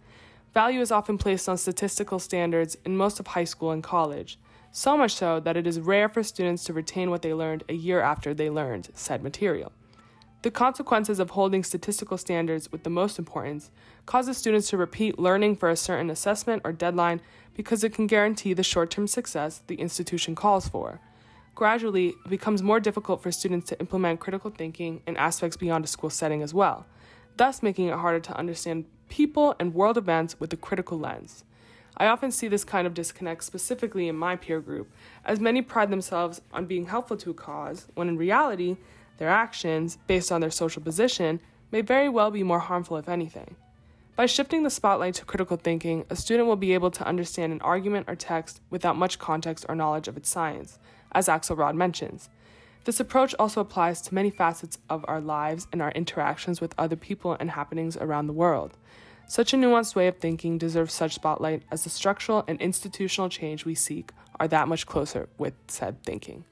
[0.55, 4.39] Value is often placed on statistical standards in most of high school and college,
[4.71, 7.73] so much so that it is rare for students to retain what they learned a
[7.73, 9.73] year after they learned said material.
[10.43, 13.69] The consequences of holding statistical standards with the most importance
[14.05, 17.19] causes students to repeat learning for a certain assessment or deadline
[17.53, 21.01] because it can guarantee the short term success the institution calls for.
[21.53, 25.87] Gradually, it becomes more difficult for students to implement critical thinking in aspects beyond a
[25.87, 26.85] school setting as well,
[27.35, 31.43] thus making it harder to understand people and world events with a critical lens.
[31.97, 34.91] I often see this kind of disconnect specifically in my peer group,
[35.23, 38.77] as many pride themselves on being helpful to a cause, when in reality,
[39.17, 41.39] their actions, based on their social position,
[41.71, 43.55] may very well be more harmful, if anything.
[44.15, 47.61] By shifting the spotlight to critical thinking, a student will be able to understand an
[47.61, 50.79] argument or text without much context or knowledge of its science,
[51.11, 52.29] as Axelrod mentions.
[52.85, 56.95] This approach also applies to many facets of our lives and our interactions with other
[56.95, 58.77] people and happenings around the world.
[59.27, 63.65] Such a nuanced way of thinking deserves such spotlight as the structural and institutional change
[63.65, 66.45] we seek are that much closer with said thinking.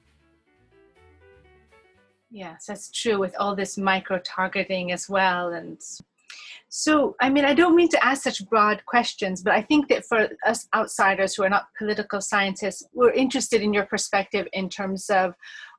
[2.32, 5.54] Yes, that's true with all this micro targeting as well.
[5.54, 5.80] And
[6.68, 10.04] so, I mean, I don't mean to ask such broad questions, but I think that
[10.04, 15.12] for us outsiders who are not political scientists, we're interested in your perspective in terms
[15.12, 15.36] of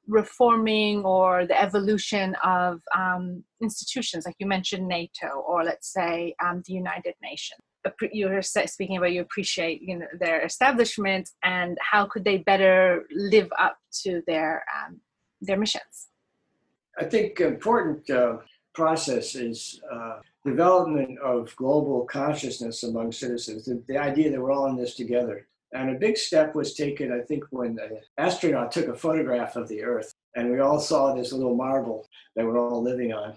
[0.07, 6.62] reforming or the evolution of um, institutions, like you mentioned NATO, or let's say um,
[6.66, 7.61] the United Nations.
[8.12, 13.05] You were speaking about you appreciate you know their establishment and how could they better
[13.11, 15.00] live up to their um,
[15.42, 16.09] their missions.
[16.98, 18.38] I think important uh,
[18.74, 24.66] process is uh, development of global consciousness among citizens, the, the, idea that we're all
[24.66, 25.46] in this together.
[25.73, 29.69] And a big step was taken, I think, when the astronaut took a photograph of
[29.69, 32.07] the Earth, and we all saw this little marble
[32.37, 33.37] that we're all living on,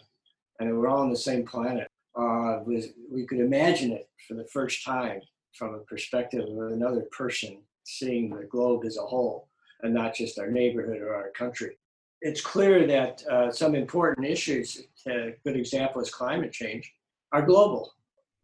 [0.59, 1.87] and we're all on the same planet.
[2.17, 5.21] uh, was we could imagine it for the first time
[5.53, 9.47] from a perspective of another person seeing the globe as a whole
[9.83, 11.77] and not just our neighborhood or our country.
[12.21, 16.91] It's clear that uh, some important issues, a good example is climate change,
[17.31, 17.93] are global,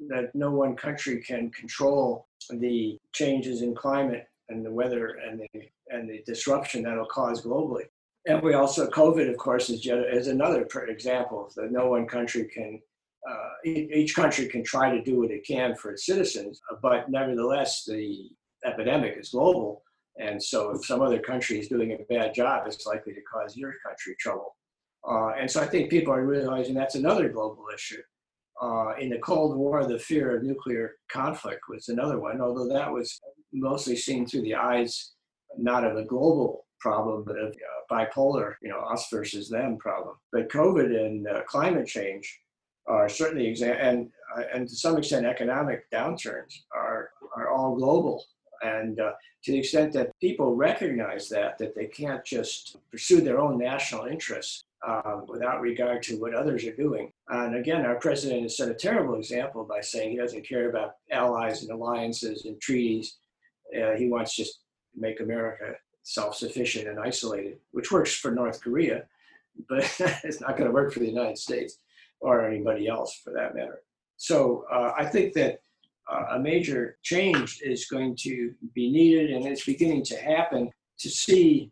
[0.10, 5.62] that no one country can control the changes in climate and the weather and the,
[5.90, 7.86] and the disruption that'll cause globally.
[8.26, 12.80] And we also, COVID, of course, is, is another example that no one country can
[13.30, 17.86] uh, each country can try to do what it can for its citizens, but nevertheless,
[17.86, 18.30] the
[18.66, 19.82] epidemic is global.
[20.20, 23.56] And so, if some other country is doing a bad job, it's likely to cause
[23.56, 24.56] your country trouble.
[25.10, 28.02] Uh, and so, I think people are realizing that's another global issue.
[28.62, 32.92] Uh, in the Cold War, the fear of nuclear conflict was another one, although that
[32.92, 33.20] was
[33.52, 35.12] mostly seen through the eyes
[35.58, 40.16] not of a global problem, but of uh, bipolar, you know, us versus them problem.
[40.32, 42.40] But COVID and uh, climate change
[42.88, 48.26] are certainly exa- and uh, and to some extent economic downturns are are all global
[48.64, 49.12] and uh,
[49.44, 54.06] to the extent that people recognize that that they can't just pursue their own national
[54.06, 58.70] interests uh, without regard to what others are doing and again our president has set
[58.70, 63.18] a terrible example by saying he doesn't care about allies and alliances and treaties
[63.80, 64.54] uh, he wants just
[64.94, 65.74] to make america
[66.04, 69.04] self-sufficient and isolated which works for north korea
[69.70, 69.84] but
[70.24, 71.78] it's not going to work for the united states
[72.24, 73.82] or anybody else for that matter.
[74.18, 75.60] So uh, I think that
[76.12, 81.10] uh, a major change is going to be needed and it's beginning to happen to
[81.10, 81.72] see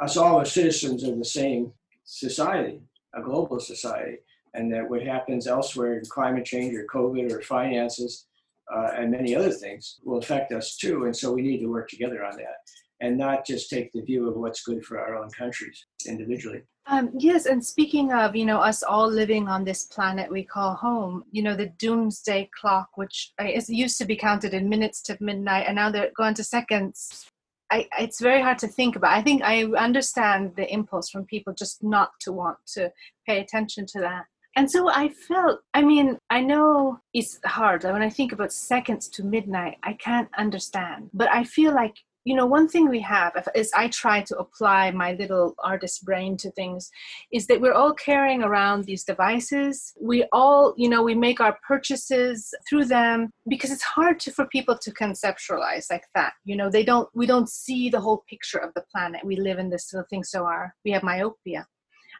[0.00, 1.72] us all as citizens of the same
[2.04, 2.80] society,
[3.14, 4.18] a global society,
[4.54, 8.26] and that what happens elsewhere in climate change or COVID or finances
[8.74, 11.04] uh, and many other things will affect us too.
[11.04, 12.56] And so we need to work together on that
[13.00, 16.62] and not just take the view of what's good for our own countries individually.
[16.86, 20.74] Um, yes, and speaking of, you know, us all living on this planet we call
[20.74, 25.16] home, you know, the doomsday clock, which is used to be counted in minutes to
[25.20, 27.26] midnight, and now they're going to seconds.
[27.72, 29.16] I, it's very hard to think about.
[29.16, 32.92] I think I understand the impulse from people just not to want to
[33.26, 34.24] pay attention to that.
[34.56, 37.84] And so I felt, I mean, I know it's hard.
[37.84, 41.08] When I think about seconds to midnight, I can't understand.
[41.14, 44.90] But I feel like you know one thing we have is i try to apply
[44.90, 46.90] my little artist brain to things
[47.32, 49.92] is that we're all carrying around these devices.
[50.00, 54.46] We all you know we make our purchases through them because it's hard to, for
[54.46, 56.70] people to conceptualize like that you know.
[56.70, 59.24] They don't we don't see the whole picture of the planet.
[59.24, 61.66] We live in this little thing so our we have myopia.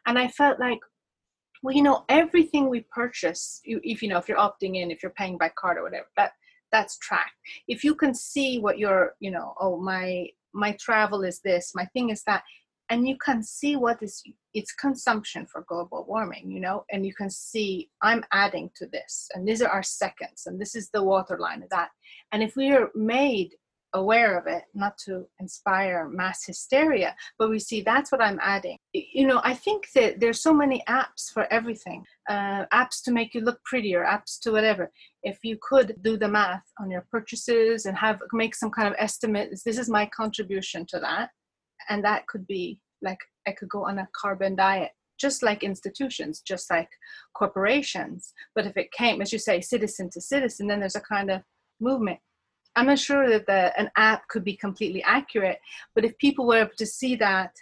[0.05, 0.79] And i felt like
[1.61, 5.19] well you know everything we purchase if you know if you're opting in if you're
[5.21, 6.33] paying by card or whatever that
[6.73, 7.37] that's tracked.
[7.69, 11.85] If you can see what your you know oh my my travel is this my
[11.93, 12.43] thing is that
[12.89, 14.21] and you can see what is
[14.53, 19.27] its consumption for global warming you know and you can see i'm adding to this
[19.33, 21.89] and these are our seconds and this is the water line of that.
[22.31, 23.51] And if we are made
[23.93, 28.77] aware of it, not to inspire mass hysteria, but we see that's what I'm adding.
[28.93, 33.33] You know, I think that there's so many apps for everything, uh, apps to make
[33.33, 34.91] you look prettier, apps to whatever.
[35.23, 38.95] If you could do the math on your purchases and have make some kind of
[38.97, 41.29] estimate, this is my contribution to that,
[41.89, 46.41] and that could be like I could go on a carbon diet just like institutions,
[46.41, 46.89] just like
[47.33, 48.33] corporations.
[48.55, 51.43] But if it came, as you say, citizen to citizen, then there's a kind of
[51.79, 52.19] movement.
[52.75, 55.59] I'm not sure that the, an app could be completely accurate,
[55.93, 57.55] but if people were able to see that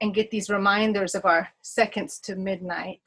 [0.00, 3.00] and get these reminders of our seconds to midnight,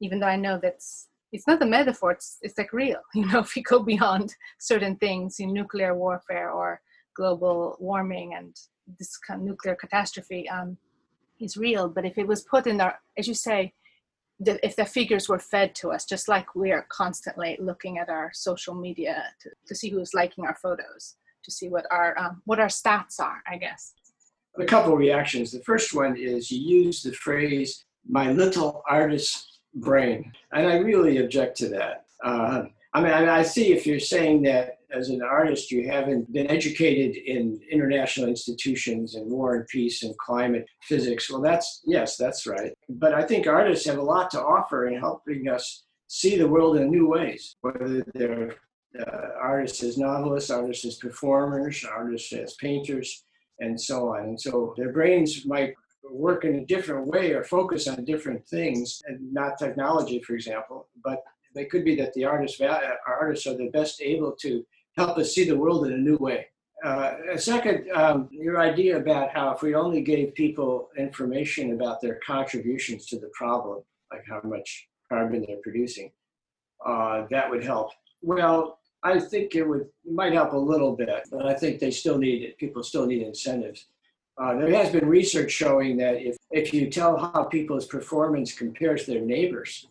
[0.00, 3.00] even though I know that's it's not a metaphor, it's, it's like real.
[3.14, 6.80] You know, if we go beyond certain things in nuclear warfare or
[7.16, 8.54] global warming and
[8.98, 10.76] this kind of nuclear catastrophe um,
[11.40, 11.88] is real.
[11.88, 13.72] But if it was put in our, as you say,
[14.46, 18.30] if the figures were fed to us, just like we are constantly looking at our
[18.32, 22.60] social media to, to see who's liking our photos, to see what our um, what
[22.60, 23.94] our stats are, I guess.
[24.58, 25.50] A couple of reactions.
[25.50, 31.18] The first one is you use the phrase "my little artist brain," and I really
[31.18, 32.04] object to that.
[32.24, 32.64] Uh,
[32.94, 37.16] I mean, I see if you're saying that as an artist, you haven't been educated
[37.16, 41.30] in international institutions and war and peace and climate physics.
[41.30, 42.72] Well, that's, yes, that's right.
[42.88, 46.76] But I think artists have a lot to offer in helping us see the world
[46.76, 48.54] in new ways, whether they're
[49.00, 53.24] uh, artists as novelists, artists as performers, artists as painters,
[53.60, 54.24] and so on.
[54.24, 55.72] And so their brains might
[56.10, 60.88] work in a different way or focus on different things, and not technology, for example,
[61.02, 61.22] but
[61.54, 62.60] they could be that the artists,
[63.06, 64.64] artists are the best able to
[64.96, 66.46] help us see the world in a new way.
[66.84, 72.18] Uh, second, um, your idea about how if we only gave people information about their
[72.26, 73.80] contributions to the problem,
[74.10, 76.10] like how much carbon they're producing,
[76.84, 77.92] uh, that would help.
[78.20, 81.90] Well, I think it would it might help a little bit, but I think they
[81.90, 82.58] still need it.
[82.58, 83.86] People still need incentives.
[84.38, 89.04] Uh, there has been research showing that if, if you tell how people's performance compares
[89.04, 89.88] to their neighbors,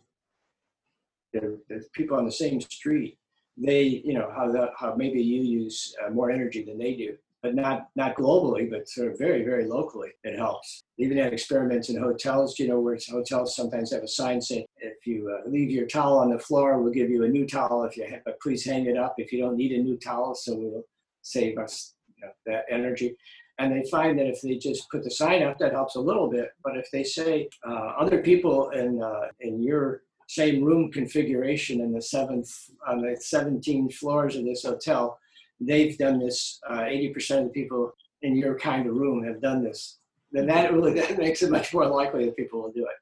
[1.31, 1.59] the
[1.93, 3.17] people on the same street,
[3.57, 7.15] they, you know, how, the, how maybe you use uh, more energy than they do,
[7.43, 10.83] but not, not globally, but sort of very, very locally, it helps.
[10.97, 15.05] Even had experiments in hotels, you know, where hotels sometimes have a sign saying, if
[15.05, 17.97] you uh, leave your towel on the floor, we'll give you a new towel if
[17.97, 20.55] you have, but please hang it up if you don't need a new towel, so
[20.55, 20.83] we'll
[21.21, 23.15] save us you know, that energy.
[23.59, 26.27] And they find that if they just put the sign up, that helps a little
[26.27, 26.49] bit.
[26.63, 31.91] But if they say uh, other people in uh, in your same room configuration in
[31.91, 32.49] the seventh
[32.87, 35.19] on the 17 floors of this hotel,
[35.59, 36.57] they've done this.
[36.69, 39.99] Uh, 80% of the people in your kind of room have done this.
[40.31, 42.95] Then that really that makes it much more likely that people will do it.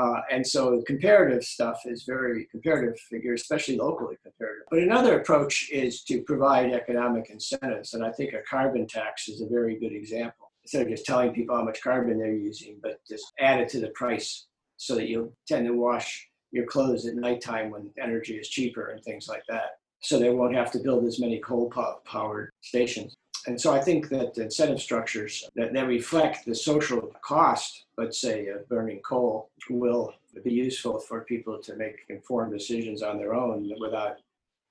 [0.00, 4.64] Uh, and so comparative stuff is very comparative figure, especially locally comparative.
[4.70, 7.94] But another approach is to provide economic incentives.
[7.94, 10.52] And I think a carbon tax is a very good example.
[10.62, 13.80] Instead of just telling people how much carbon they're using, but just add it to
[13.80, 14.46] the price
[14.76, 19.02] so that you'll tend to wash your clothes at nighttime when energy is cheaper and
[19.02, 19.78] things like that.
[20.02, 21.70] So they won't have to build as many coal
[22.04, 23.14] powered stations.
[23.46, 28.48] And so I think that incentive structures that, that reflect the social cost, let's say,
[28.48, 33.72] of burning coal, will be useful for people to make informed decisions on their own
[33.80, 34.16] without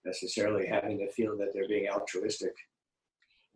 [0.05, 2.55] necessarily having to feel that they're being altruistic.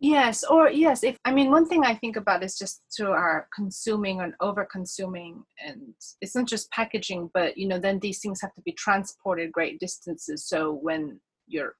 [0.00, 3.48] Yes, or yes, if I mean one thing I think about is just to our
[3.54, 8.40] consuming and over consuming and it's not just packaging, but you know, then these things
[8.40, 10.46] have to be transported great distances.
[10.46, 11.76] So when you're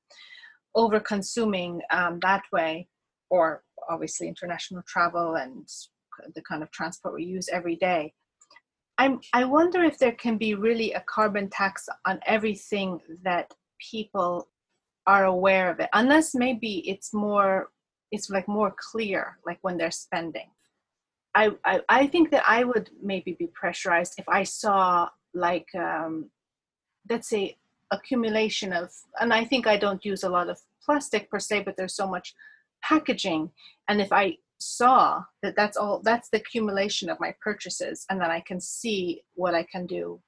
[0.74, 2.88] over consuming um, that way,
[3.30, 5.68] or obviously international travel and
[6.34, 8.12] the kind of transport we use every day.
[8.98, 13.52] I'm, I wonder if there can be really a carbon tax on everything that
[13.90, 14.48] people
[15.06, 17.70] are aware of it, unless maybe it's more,
[18.14, 20.48] it's like more clear, like when they're spending.
[21.34, 26.30] I, I, I think that I would maybe be pressurized if I saw like, um,
[27.10, 27.56] let's say,
[27.90, 28.90] accumulation of,
[29.20, 32.08] and I think I don't use a lot of plastic per se, but there's so
[32.08, 32.34] much
[32.84, 33.50] packaging
[33.88, 38.30] and if i saw that that's all that's the accumulation of my purchases and then
[38.30, 40.20] i can see what i can do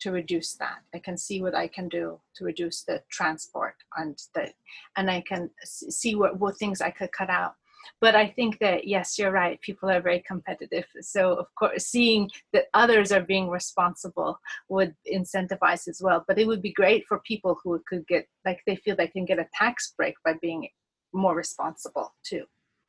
[0.00, 0.80] to reduce that.
[0.94, 4.52] I can see what i can do to reduce the transport and the
[4.96, 7.54] and i can see what, what things i could cut out.
[8.00, 10.86] But i think that yes you're right people are very competitive.
[11.00, 14.38] So of course seeing that others are being responsible
[14.68, 16.24] would incentivize as well.
[16.26, 19.24] But it would be great for people who could get like they feel they can
[19.24, 20.68] get a tax break by being
[21.12, 22.44] more responsible too.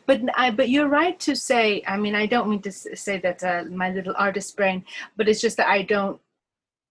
[0.08, 3.44] But I, but you're right to say i mean i don't mean to say that
[3.44, 4.84] uh, my little artist brain
[5.16, 6.20] but it's just that i don't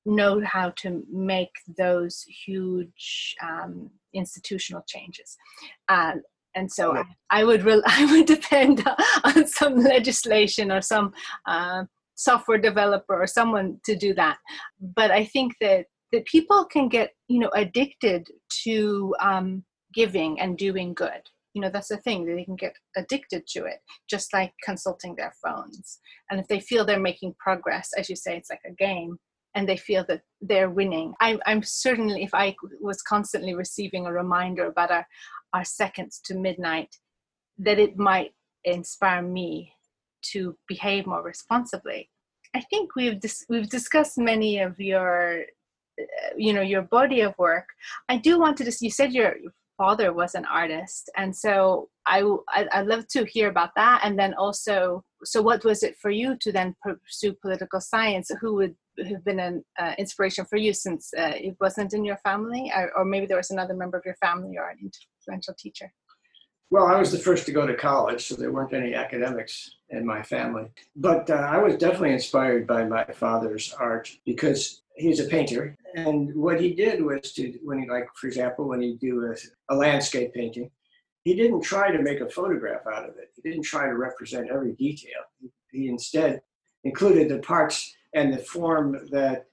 [0.06, 5.36] know how to make those huge um, institutional changes.
[5.88, 6.14] Uh,
[6.54, 8.84] and so I, I, would re- I would depend
[9.24, 11.12] on some legislation or some
[11.46, 11.84] uh,
[12.14, 14.38] software developer or someone to do that.
[14.80, 18.28] But i think that that people can get you know addicted
[18.64, 21.22] to um, giving and doing good.
[21.54, 23.78] You know that's the thing that they can get addicted to it
[24.08, 25.98] just like consulting their phones.
[26.30, 29.18] And if they feel they're making progress as you say it's like a game
[29.54, 31.14] and they feel that they're winning.
[31.20, 35.06] I'm, I'm certainly if i was constantly receiving a reminder about our,
[35.52, 36.94] our seconds to midnight
[37.58, 38.32] that it might
[38.64, 39.72] inspire me
[40.22, 42.10] to behave more responsibly.
[42.54, 45.42] I think we've dis- we've discussed many of your
[46.00, 47.66] uh, you know your body of work.
[48.08, 49.34] I do want to just you said your
[49.80, 51.10] father was an artist.
[51.16, 52.18] And so I,
[52.76, 54.00] i'd love to hear about that.
[54.04, 58.30] And then also so what was it for you to then pursue political science?
[58.40, 58.74] Who would
[59.10, 62.72] have been an uh, inspiration for you since uh, it wasn't in your family?
[62.76, 64.78] Or, or maybe there was another member of your family or an
[65.18, 65.92] influential teacher
[66.70, 70.06] well, I was the first to go to college, so there weren't any academics in
[70.06, 70.68] my family.
[70.94, 75.76] But uh, I was definitely inspired by my father's art because he's a painter.
[75.96, 79.74] And what he did was to, when he, like, for example, when he do a,
[79.74, 80.70] a landscape painting,
[81.24, 83.32] he didn't try to make a photograph out of it.
[83.34, 85.22] He didn't try to represent every detail.
[85.72, 86.40] He instead
[86.84, 89.46] included the parts and the form that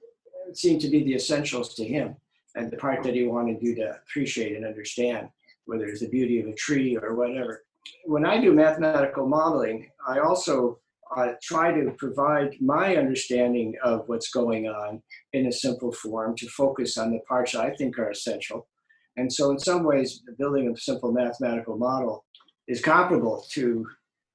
[0.54, 2.16] seemed to be the essentials to him
[2.56, 5.30] and the part that he wanted you to appreciate and understand
[5.68, 7.64] whether it's the beauty of a tree or whatever.
[8.06, 10.80] When I do mathematical modeling, I also
[11.16, 15.02] uh, try to provide my understanding of what's going on
[15.34, 18.68] in a simple form to focus on the parts I think are essential.
[19.16, 22.26] And so, in some ways, building a simple mathematical model
[22.68, 23.86] is comparable to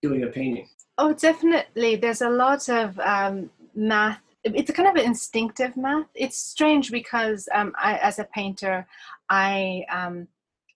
[0.02, 0.68] doing a painting.
[0.98, 1.96] Oh, definitely.
[1.96, 6.06] There's a lot of um, math it's a kind of an instinctive math.
[6.14, 8.86] It's strange because um, I, as a painter,
[9.30, 10.26] I um,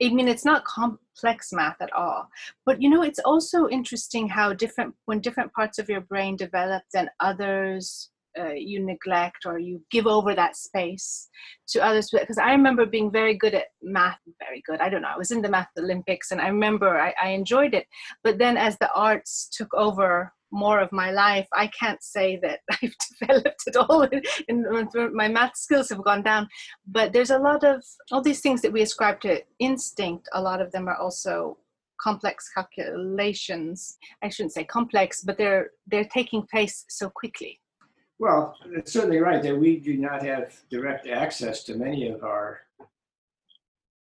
[0.03, 2.29] I mean, it's not complex math at all.
[2.65, 6.83] But you know, it's also interesting how different when different parts of your brain develop,
[6.93, 11.29] then others uh, you neglect or you give over that space
[11.69, 15.09] to others because i remember being very good at math very good i don't know
[15.09, 17.87] i was in the math olympics and i remember I, I enjoyed it
[18.23, 21.47] but then as the arts took over more of my life.
[21.53, 26.23] I can't say that i've developed it all in, in, my math skills have gone
[26.23, 26.49] down
[26.87, 27.83] but there's a lot of
[28.13, 31.59] all these things that we ascribe to instinct a lot of them are also
[32.01, 33.97] complex calculations.
[34.23, 37.61] I shouldn't say complex but they're they're taking place so quickly.
[38.19, 42.61] Well, it's certainly right that we do not have direct access to many of our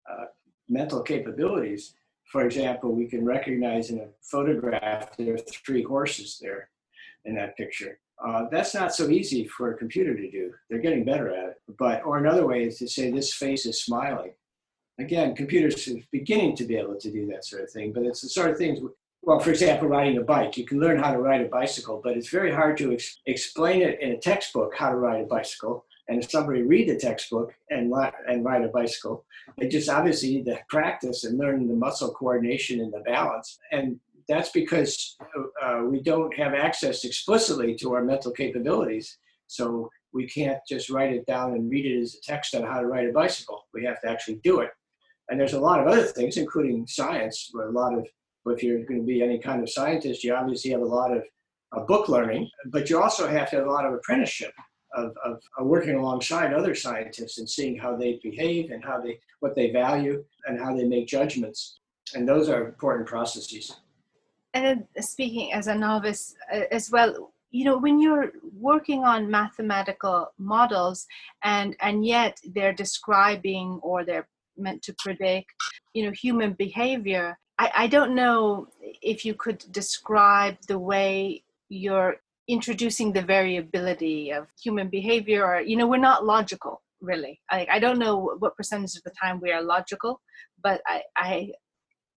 [0.10, 0.26] uh,
[0.70, 1.96] mental capabilities.
[2.34, 6.72] For example, we can recognize in a photograph there are three horses there
[7.26, 8.00] in that picture.
[8.26, 10.52] Uh, that's not so easy for a computer to do.
[10.68, 11.62] They're getting better at it.
[11.78, 14.34] But or another way is to say this face is smiling.
[15.00, 17.94] Again, computers are beginning to be able to do that sort of thing.
[17.94, 18.80] But it's the sort of things
[19.22, 20.58] well, for example, riding a bike.
[20.58, 23.82] You can learn how to ride a bicycle, but it's very hard to ex- explain
[23.84, 25.86] it in a textbook how to ride a bicycle.
[26.08, 27.94] And if somebody read the textbook and,
[28.28, 29.26] and ride a bicycle,
[29.58, 33.58] they just obviously need to practice and learn the muscle coordination and the balance.
[33.72, 35.18] And that's because
[35.64, 39.18] uh, we don't have access explicitly to our mental capabilities.
[39.48, 42.82] So we can't just write it down and read it as a text on how
[42.82, 43.66] to ride a bicycle.
[43.74, 44.70] We have to actually do it.
[45.30, 48.06] And there's a lot of other things, including science, where a lot of
[48.46, 51.24] if you're going to be any kind of scientist, you obviously have a lot of
[51.72, 54.52] uh, book learning, but you also have to have a lot of apprenticeship
[54.94, 59.56] of, of, working alongside other scientists and seeing how they behave and how they what
[59.56, 61.80] they value and how they make judgments.
[62.16, 63.76] And those are important processes.
[64.54, 70.32] And speaking as a novice uh, as well, you know, when you're working on mathematical
[70.38, 71.08] models
[71.44, 74.28] and and yet they're describing or they're
[74.58, 75.52] meant to predict,
[75.94, 78.68] you know, human behavior I, I don't know
[79.02, 82.18] if you could describe the way you're
[82.48, 87.42] introducing the variability of human behavior or you know we're not logical really.
[87.52, 90.22] I, I don't know what percentage of the time we are logical
[90.64, 91.52] but i i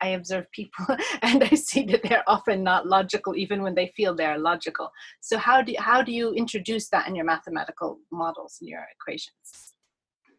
[0.01, 0.87] i observe people
[1.23, 4.91] and i see that they're often not logical even when they feel they're logical.
[5.21, 9.75] So how do how do you introduce that in your mathematical models and your equations?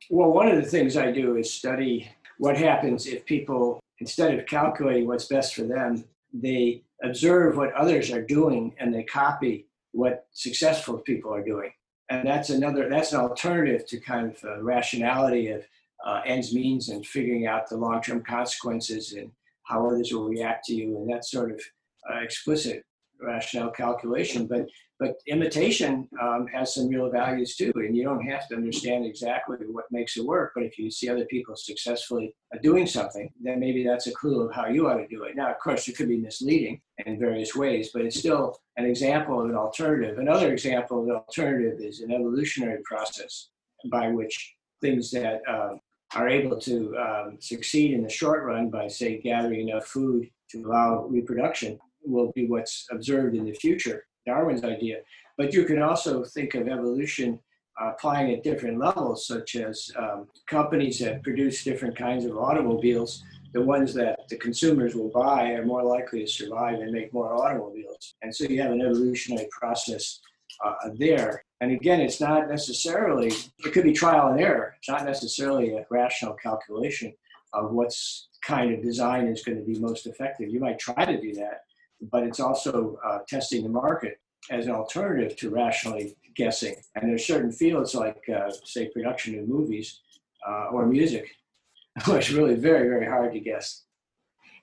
[0.09, 4.45] Well one of the things i do is study what happens if people instead of
[4.45, 10.25] calculating what's best for them, they observe what others are doing and they copy what
[10.31, 11.71] successful people are doing.
[12.09, 15.65] And that's another, that's an alternative to kind of uh, rationality of
[16.05, 19.31] uh, ends means and figuring out the long term consequences and
[19.63, 21.61] how others will react to you and that sort of
[22.09, 22.83] uh, explicit
[23.19, 24.47] rational calculation.
[24.47, 24.67] But
[24.99, 29.57] but imitation um, has some real values too, and you don't have to understand exactly
[29.67, 30.53] what makes it work.
[30.55, 34.55] But if you see other people successfully doing something, then maybe that's a clue of
[34.55, 35.35] how you ought to do it.
[35.35, 39.39] Now, of course, it could be misleading in various ways, but it's still an example
[39.39, 40.17] of an alternative.
[40.17, 43.49] Another example of an alternative is an evolutionary process
[43.91, 45.79] by which things that um,
[46.15, 50.63] are able to um, succeed in the short run by, say, gathering enough food to
[50.63, 54.97] allow reproduction will be what's observed in the future Darwin's idea.
[55.37, 57.39] But you can also think of evolution
[57.79, 63.23] uh, applying at different levels, such as um, companies that produce different kinds of automobiles.
[63.53, 67.31] The ones that the consumers will buy are more likely to survive and make more
[67.33, 68.15] automobiles.
[68.21, 70.19] And so you have an evolutionary process
[70.65, 71.43] uh, there.
[71.61, 73.31] And again, it's not necessarily,
[73.65, 74.75] it could be trial and error.
[74.77, 77.13] It's not necessarily a rational calculation
[77.53, 80.49] of what's kind of design is going to be most effective.
[80.49, 81.61] You might try to do that,
[82.01, 84.19] but it's also uh, testing the market
[84.51, 86.75] as an alternative to rationally guessing.
[86.95, 90.01] And there's certain fields like, uh, say, production of movies
[90.47, 91.29] uh, or music,
[92.07, 93.83] which really very, very hard to guess.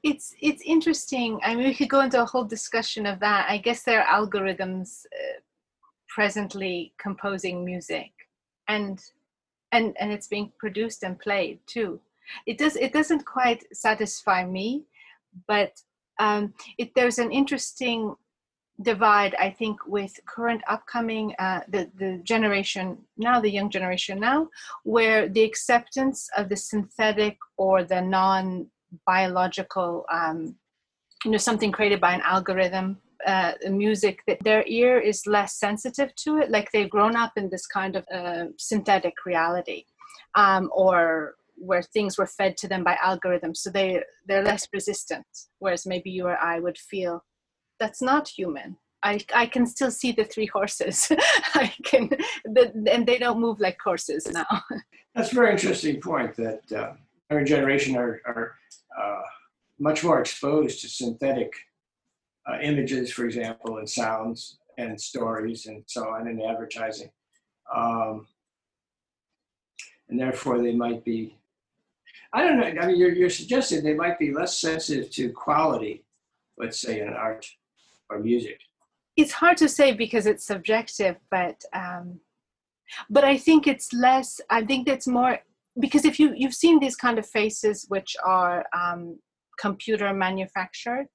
[0.03, 1.41] It's it's interesting.
[1.43, 3.47] I mean, we could go into a whole discussion of that.
[3.49, 5.41] I guess there are algorithms uh,
[6.09, 8.13] presently composing music,
[8.69, 9.03] and
[9.73, 12.01] and and it's being produced and played too.
[12.47, 14.85] It does it doesn't quite satisfy me,
[15.49, 15.81] but
[16.19, 18.15] um, it, there's an interesting
[18.83, 24.49] divide, I think, with current upcoming uh, the the generation now, the young generation now,
[24.83, 28.67] where the acceptance of the synthetic or the non
[29.07, 30.57] biological, um,
[31.25, 32.99] you know, something created by an algorithm.
[33.27, 37.49] Uh, music that their ear is less sensitive to it like they've grown up in
[37.49, 39.85] this kind of uh, synthetic reality
[40.35, 45.27] um, or where things were fed to them by algorithms so they they're less resistant
[45.59, 47.25] whereas maybe you or i would feel
[47.79, 51.13] that's not human I, I can still see the three horses.
[51.55, 52.09] I can,
[52.47, 54.47] the, and they don't move like horses now.
[55.15, 56.95] That's a very interesting point that uh,
[57.31, 58.55] our generation are, are
[58.99, 59.21] uh,
[59.79, 61.53] much more exposed to synthetic
[62.51, 67.11] uh, images, for example, and sounds and stories and so on in advertising.
[67.75, 68.27] Um,
[70.09, 71.37] and therefore they might be,
[72.35, 76.05] I don't know, I mean, you're, you're suggesting they might be less sensitive to quality,
[76.59, 77.47] let's say in art
[78.11, 78.59] or music.
[79.17, 82.19] It's hard to say because it's subjective, but um,
[83.09, 84.41] but I think it's less.
[84.51, 85.39] I think that's more
[85.79, 89.21] because if you you've seen these kind of faces which are um,
[89.61, 91.07] computer manufactured,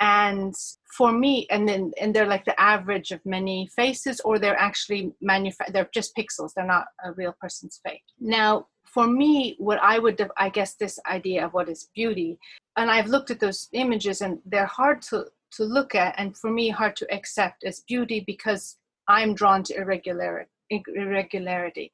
[0.00, 0.54] and
[0.96, 5.12] for me and then and they're like the average of many faces or they're actually
[5.20, 9.98] manufactured they're just pixels they're not a real person's face now for me what i
[9.98, 12.38] would i guess this idea of what is beauty
[12.76, 16.50] and i've looked at those images and they're hard to to look at and for
[16.50, 18.76] me hard to accept as beauty because
[19.08, 20.50] i'm drawn to irregularity
[20.94, 21.92] irregularity.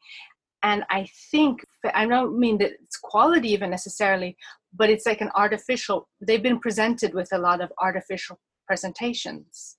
[0.63, 4.37] And i think i don't mean that it's quality even necessarily
[4.75, 9.77] but it's like an artificial they've been presented with a lot of artificial presentations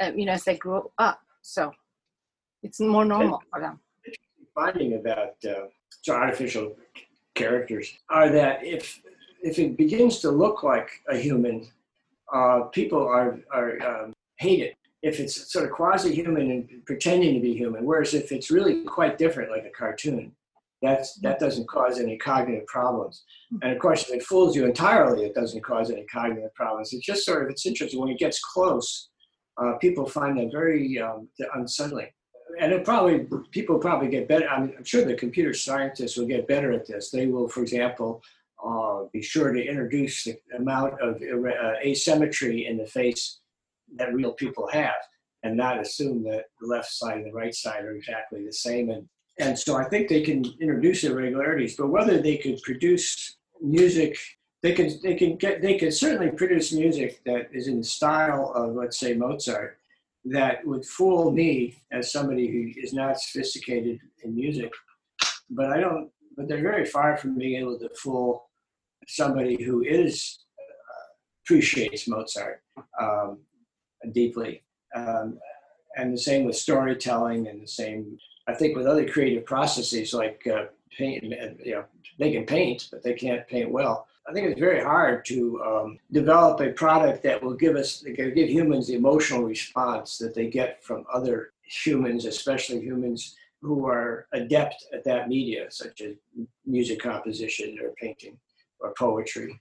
[0.00, 1.20] uh, you know as they grow up.
[1.42, 1.72] So
[2.62, 3.80] it's more normal for them.
[4.54, 5.66] finding about uh,
[6.08, 6.76] artificial
[7.34, 9.00] characters are that if
[9.42, 11.66] if it begins to look like a human
[12.32, 17.40] uh, people are are um, hate it if it's sort of quasi-human and pretending to
[17.40, 20.32] be human whereas if it's really quite different like a cartoon
[20.82, 23.22] that's, that doesn't cause any cognitive problems.
[23.62, 26.92] And of course, if it fools you entirely, it doesn't cause any cognitive problems.
[26.92, 28.00] It's just sort of, it's interesting.
[28.00, 29.10] When it gets close,
[29.58, 32.08] uh, people find that very um, unsettling.
[32.60, 34.48] And it probably, people probably get better.
[34.48, 37.10] I mean, I'm sure the computer scientists will get better at this.
[37.10, 38.22] They will, for example,
[38.64, 43.40] uh, be sure to introduce the amount of uh, asymmetry in the face
[43.96, 44.94] that real people have
[45.42, 48.90] and not assume that the left side and the right side are exactly the same
[48.90, 54.18] and and so I think they can introduce irregularities, but whether they could produce music,
[54.62, 58.52] they can they can get they can certainly produce music that is in the style
[58.54, 59.78] of let's say Mozart,
[60.24, 64.72] that would fool me as somebody who is not sophisticated in music.
[65.50, 66.10] But I don't.
[66.36, 68.48] But they're very far from being able to fool
[69.06, 71.06] somebody who is uh,
[71.44, 72.62] appreciates Mozart
[73.00, 73.40] um,
[74.12, 74.62] deeply.
[74.94, 75.38] Um,
[75.96, 78.16] and the same with storytelling, and the same
[78.46, 80.64] I think with other creative processes like uh,
[80.96, 81.84] paint, you know,
[82.18, 84.06] they can paint, but they can't paint well.
[84.28, 88.48] I think it's very hard to um, develop a product that will give us, give
[88.48, 94.86] humans the emotional response that they get from other humans, especially humans who are adept
[94.92, 96.14] at that media, such as
[96.66, 98.36] music composition or painting
[98.80, 99.60] or poetry.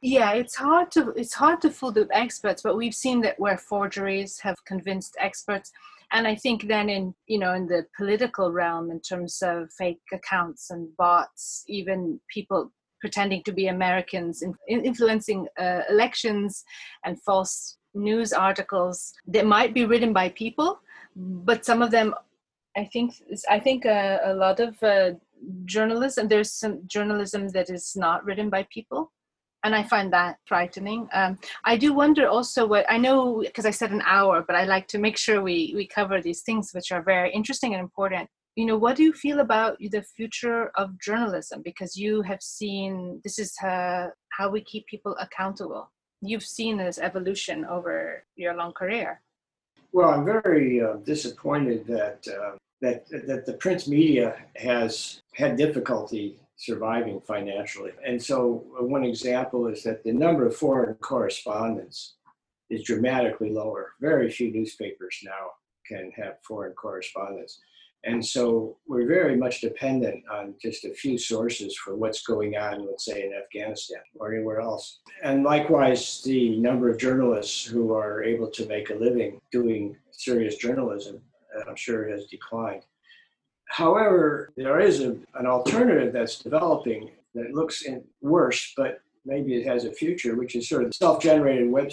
[0.00, 3.58] Yeah, it's hard to it's hard to fool the experts, but we've seen that where
[3.58, 5.72] forgeries have convinced experts
[6.12, 10.00] and i think then in you know in the political realm in terms of fake
[10.12, 16.64] accounts and bots even people pretending to be americans in, influencing uh, elections
[17.04, 20.80] and false news articles that might be written by people
[21.16, 22.14] but some of them
[22.76, 23.14] i think
[23.50, 25.10] i think uh, a lot of uh,
[25.64, 29.10] journalism there's some journalism that is not written by people
[29.64, 31.08] and I find that frightening.
[31.12, 34.64] Um, I do wonder also what I know because I said an hour, but I
[34.64, 38.28] like to make sure we we cover these things which are very interesting and important.
[38.58, 41.62] You know, what do you feel about the future of journalism?
[41.64, 45.92] Because you have seen this is how we keep people accountable.
[46.22, 49.20] You've seen this evolution over your long career.
[49.92, 56.40] Well, I'm very uh, disappointed that uh, that that the print media has had difficulty
[56.56, 57.92] surviving financially.
[58.04, 62.14] And so, uh, one example is that the number of foreign correspondents
[62.70, 63.92] is dramatically lower.
[64.00, 65.44] Very few newspapers now
[65.86, 67.60] can have foreign correspondents.
[68.04, 72.86] And so, we're very much dependent on just a few sources for what's going on,
[72.86, 75.00] let's say, in Afghanistan or anywhere else.
[75.22, 80.56] And likewise, the number of journalists who are able to make a living doing serious
[80.56, 81.20] journalism,
[81.68, 82.82] I'm sure, has declined.
[83.68, 87.84] However, there is a, an alternative that's developing that looks
[88.20, 91.88] worse, but maybe it has a future, which is sort of self-generated web,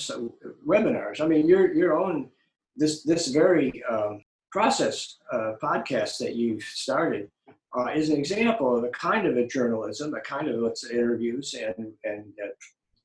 [0.65, 1.21] webinars.
[1.21, 2.29] I mean, your your own
[2.77, 4.23] this this very um,
[4.55, 7.29] process uh, podcast that you've started
[7.77, 11.53] uh, is an example of a kind of a journalism, a kind of what's interviews
[11.55, 12.47] and and uh,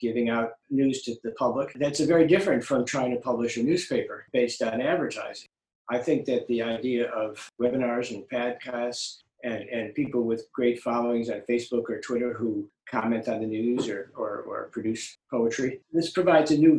[0.00, 1.72] giving out news to the public.
[1.74, 5.48] That's a very different from trying to publish a newspaper based on advertising.
[5.88, 11.30] I think that the idea of webinars and podcasts and, and people with great followings
[11.30, 16.10] on Facebook or Twitter who comment on the news or, or, or produce poetry, this
[16.10, 16.74] provides a new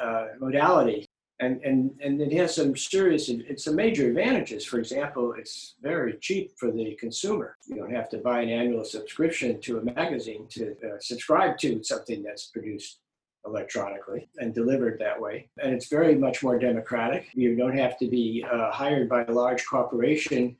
[0.00, 1.08] uh, modality
[1.42, 4.64] and and and it has some serious it's some major advantages.
[4.64, 7.56] For example it's very cheap for the consumer.
[7.66, 11.82] You don't have to buy an annual subscription to a magazine to uh, subscribe to
[11.82, 13.00] something that's produced
[13.44, 15.48] electronically and delivered that way.
[15.60, 17.26] And it's very much more democratic.
[17.34, 20.56] You don't have to be uh, hired by a large corporation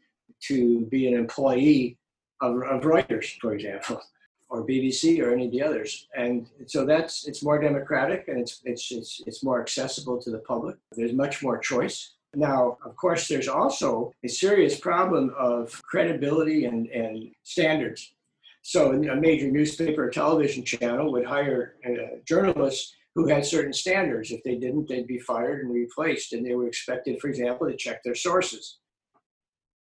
[0.49, 1.97] to be an employee
[2.41, 4.03] of, of Reuters, for example
[4.53, 6.07] or BBC or any of the others.
[6.15, 10.41] And so that's it's more democratic and it's it's it's, it's more accessible to the
[10.41, 10.77] public.
[10.95, 12.13] There's much more choice.
[12.35, 18.13] Now, of course, there's also a serious problem of credibility and, and standards.
[18.63, 21.75] So a major newspaper or television channel would hire
[22.27, 24.31] journalists who had certain standards.
[24.31, 26.33] If they didn't, they'd be fired and replaced.
[26.33, 28.79] And they were expected, for example, to check their sources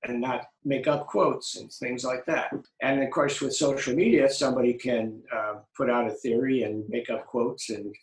[0.03, 2.51] and not make up quotes and things like that.
[2.81, 7.09] And of course, with social media, somebody can uh, put out a theory and make
[7.09, 7.93] up quotes and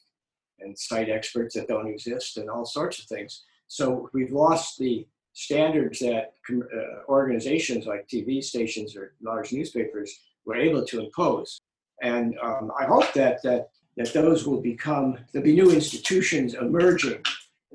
[0.61, 3.44] and cite experts that don't exist and all sorts of things.
[3.68, 10.12] So we've lost the standards that uh, organizations like TV stations or large newspapers
[10.44, 11.61] were able to impose.
[12.03, 17.22] And um, I hope that that that those will become there'll be new institutions emerging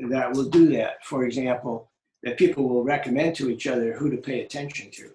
[0.09, 1.03] that will do that.
[1.05, 1.91] For example,
[2.23, 5.11] that people will recommend to each other who to pay attention to.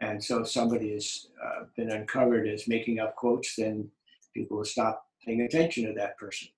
[0.00, 3.90] And so if somebody has uh, been uncovered as making up quotes, then
[4.34, 6.48] people will stop paying attention to that person.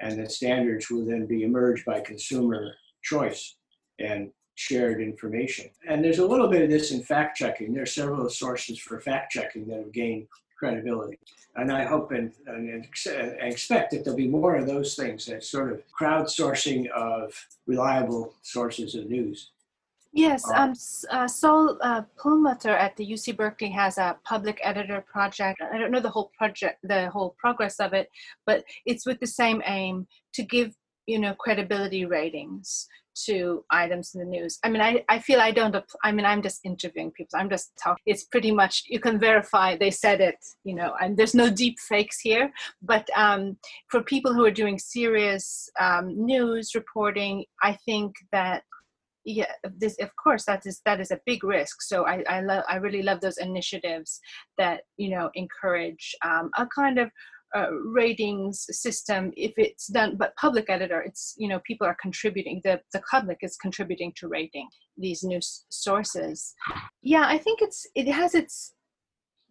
[0.00, 2.72] And the standards will then be emerged by consumer
[3.02, 3.56] choice
[3.98, 5.70] and shared information.
[5.88, 7.72] And there's a little bit of this in fact checking.
[7.72, 10.26] There are several sources for fact checking that have gained
[10.60, 11.18] credibility.
[11.56, 12.86] And I hope and, and,
[13.40, 17.34] expect that there'll be more of those things, that sort of crowdsourcing of
[17.66, 19.50] reliable sources of news.
[20.12, 20.74] Yes, uh, um,
[21.10, 25.62] uh, Saul uh, Perlmutter at the UC Berkeley has a public editor project.
[25.62, 28.08] I don't know the whole project, the whole progress of it,
[28.44, 30.74] but it's with the same aim to give
[31.10, 32.86] you know credibility ratings
[33.26, 34.58] to items in the news.
[34.64, 37.38] I mean, I, I feel I don't, I mean, I'm just interviewing people.
[37.38, 38.02] I'm just talking.
[38.06, 41.78] It's pretty much, you can verify they said it, you know, and there's no deep
[41.80, 42.52] fakes here.
[42.82, 43.56] But um,
[43.88, 48.62] for people who are doing serious um, news reporting, I think that
[49.26, 52.64] yeah this of course that is that is a big risk so i i love
[52.70, 54.18] i really love those initiatives
[54.56, 57.10] that you know encourage um, a kind of
[57.56, 62.60] uh, ratings system if it's done but public editor it's you know people are contributing
[62.64, 66.54] the the public is contributing to rating these news sources.
[67.02, 68.74] Yeah i think it's it has its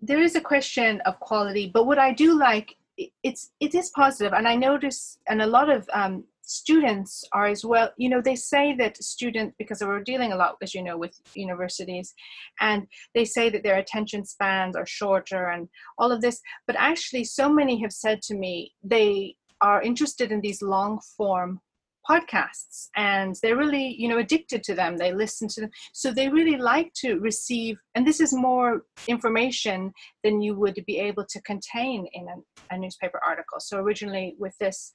[0.01, 2.75] there is a question of quality but what i do like
[3.23, 7.63] it's it is positive and i notice and a lot of um, students are as
[7.63, 10.97] well you know they say that students because we're dealing a lot as you know
[10.97, 12.15] with universities
[12.59, 15.69] and they say that their attention spans are shorter and
[15.99, 20.41] all of this but actually so many have said to me they are interested in
[20.41, 21.61] these long form
[22.09, 25.69] podcasts and they're really you know addicted to them they listen to them.
[25.93, 29.93] So they really like to receive and this is more information
[30.23, 33.59] than you would be able to contain in a, a newspaper article.
[33.59, 34.91] So originally with this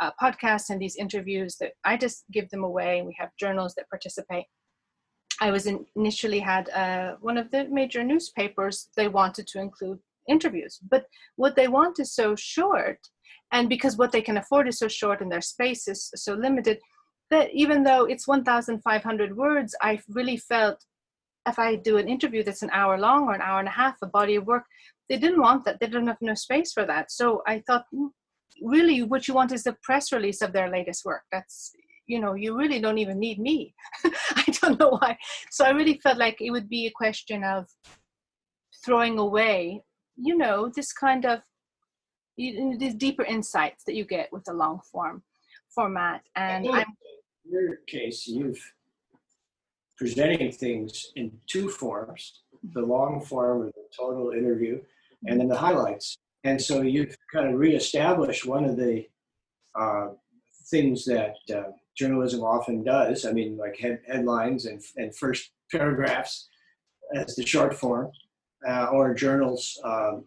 [0.00, 3.02] uh, podcasts and these interviews that I just give them away.
[3.02, 4.44] We have journals that participate.
[5.40, 8.88] I was in, initially had uh, one of the major newspapers.
[8.96, 11.04] They wanted to include interviews, but
[11.36, 12.98] what they want is so short,
[13.52, 16.78] and because what they can afford is so short and their space is so limited,
[17.30, 20.84] that even though it's 1,500 words, I really felt
[21.46, 23.96] if I do an interview that's an hour long or an hour and a half,
[24.02, 24.64] a body of work,
[25.08, 25.78] they didn't want that.
[25.78, 27.10] They didn't have no space for that.
[27.10, 28.06] So I thought, hmm,
[28.62, 31.22] really what you want is the press release of their latest work.
[31.32, 31.72] That's
[32.06, 33.74] you know you really don't even need me.
[34.04, 35.16] I don't know why.
[35.50, 37.66] So i really felt like it would be a question of
[38.84, 39.82] throwing away
[40.16, 41.40] you know this kind of
[42.36, 45.22] you, these deeper insights that you get with the long form
[45.74, 46.22] format.
[46.36, 46.84] And i'm
[47.44, 48.60] in your case you've
[49.96, 52.42] presenting things in two forms
[52.72, 52.90] the mm-hmm.
[52.90, 54.80] long form of the total interview
[55.26, 59.06] and then the highlights and so you've kind of reestablished one of the
[59.74, 60.08] uh,
[60.66, 63.24] things that uh, journalism often does.
[63.24, 66.48] I mean, like head, headlines and, and first paragraphs
[67.14, 68.10] as the short form,
[68.68, 70.24] uh, or journals, um,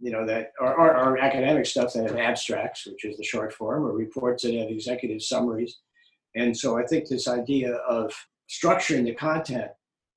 [0.00, 3.84] you know, that or, or, academic stuff that have abstracts, which is the short form,
[3.84, 5.78] or reports that have executive summaries.
[6.34, 8.12] And so I think this idea of
[8.48, 9.70] structuring the content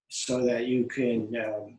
[0.09, 1.77] so that you can um,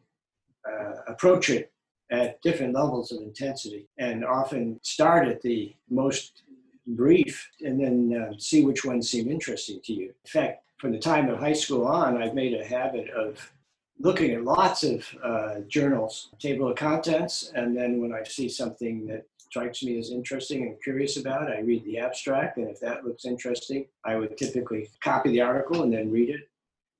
[0.68, 1.72] uh, approach it
[2.14, 6.42] at different levels of intensity and often start at the most
[6.86, 10.06] brief and then uh, see which ones seem interesting to you.
[10.06, 13.52] In fact, from the time of high school on, I've made a habit of
[13.98, 19.06] looking at lots of uh, journals, table of contents, and then when I see something
[19.06, 23.04] that strikes me as interesting and curious about, I read the abstract, and if that
[23.04, 26.48] looks interesting, I would typically copy the article and then read it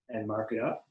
[0.09, 0.84] and mark it up.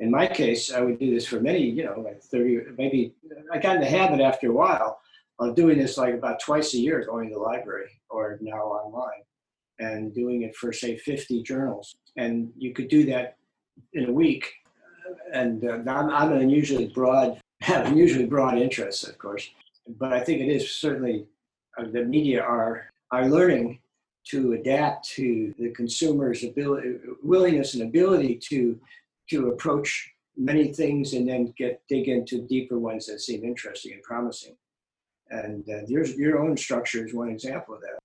[0.00, 3.14] In my case, I would do this for many, you know, like 30, maybe
[3.52, 5.00] I got in the habit after a while
[5.40, 9.22] of doing this like about twice a year, going to the library or now online
[9.78, 11.96] and doing it for say 50 journals.
[12.16, 13.36] And you could do that
[13.92, 14.52] in a week.
[15.32, 19.50] And uh, I'm, I'm an unusually broad, have unusually broad interests, of course,
[19.98, 21.26] but I think it is certainly
[21.78, 23.78] uh, the media are are learning
[24.24, 28.78] to adapt to the consumer's ability, willingness and ability to
[29.30, 34.02] to approach many things and then get dig into deeper ones that seem interesting and
[34.02, 34.56] promising.
[35.30, 37.98] And uh, your your own structure is one example of that.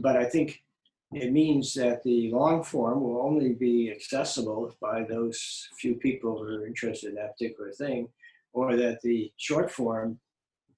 [0.00, 0.62] But I think
[1.12, 6.44] it means that the long form will only be accessible by those few people who
[6.44, 8.08] are interested in that particular thing,
[8.52, 10.18] or that the short form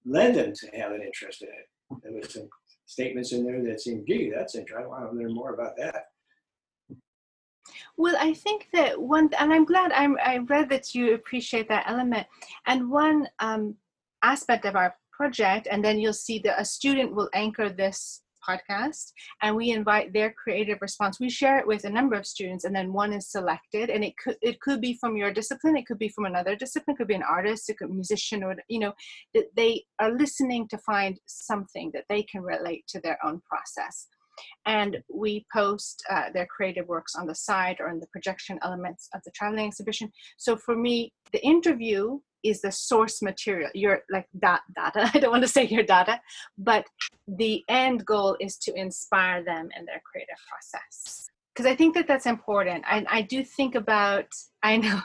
[0.05, 2.03] led them to have an interest in it.
[2.03, 2.49] There was some
[2.85, 4.85] statements in there that seemed, gee, that's interesting.
[4.85, 6.07] I want to learn more about that.
[7.97, 11.89] Well, I think that one, and I'm glad I'm, I read that you appreciate that
[11.89, 12.27] element.
[12.67, 13.77] And one um,
[14.23, 19.13] aspect of our project, and then you'll see that a student will anchor this podcast
[19.43, 22.75] and we invite their creative response we share it with a number of students and
[22.75, 25.99] then one is selected and it could it could be from your discipline it could
[25.99, 28.55] be from another discipline it could be an artist it could be a musician or
[28.69, 28.93] you know
[29.35, 34.07] that they are listening to find something that they can relate to their own process
[34.67, 39.09] and we post uh, their creative works on the side or in the projection elements
[39.15, 40.11] of the traveling exhibition.
[40.37, 45.11] So for me the interview is the source material your like that data.
[45.15, 46.21] I don't want to say your data
[46.59, 46.87] but
[47.27, 51.29] the end goal is to inspire them in their creative process.
[51.55, 52.85] Because i think that that's important.
[52.87, 54.27] I, I do think about
[54.63, 55.01] i know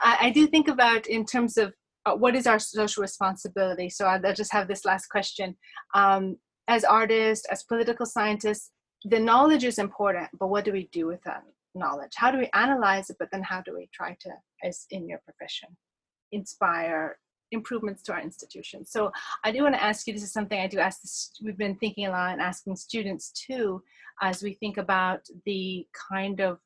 [0.00, 1.74] I, I, do think about in terms of
[2.06, 3.90] uh, what is our social responsibility?
[3.90, 5.56] So i'll, I'll just have this last question.
[5.94, 6.36] Um,
[6.68, 8.70] as artists as political scientists
[9.04, 11.42] the knowledge is important but what do we do with that
[11.74, 14.30] knowledge how do we analyze it but then how do we try to
[14.64, 15.68] as in your profession
[16.32, 17.16] inspire
[17.52, 18.90] improvements to our institutions.
[18.90, 19.10] So
[19.44, 21.76] I do want to ask you, this is something I do ask, this, we've been
[21.76, 23.82] thinking a lot and asking students too,
[24.20, 26.58] as we think about the kind of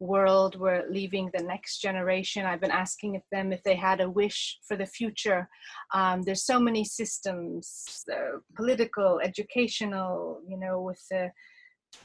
[0.00, 2.46] world we're leaving the next generation.
[2.46, 5.48] I've been asking them if they had a wish for the future.
[5.94, 11.30] Um, there's so many systems, uh, political, educational, you know, with the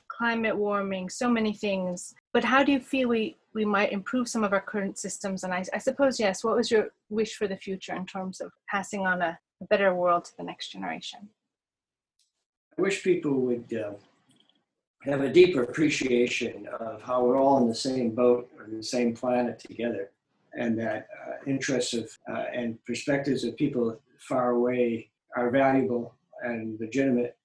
[0.10, 2.14] climate warming, so many things.
[2.34, 5.44] But how do you feel we, we might improve some of our current systems?
[5.44, 8.52] And I, I suppose, yes, what was your wish for the future in terms of
[8.70, 11.30] passing on a, a better world to the next generation?
[12.78, 13.94] I wish people would uh,
[15.06, 19.16] have a deeper appreciation of how we're all in the same boat or the same
[19.16, 20.12] planet together,
[20.58, 26.80] and that uh, interests of uh, and perspectives of people far away are valuable and
[26.80, 27.38] legitimate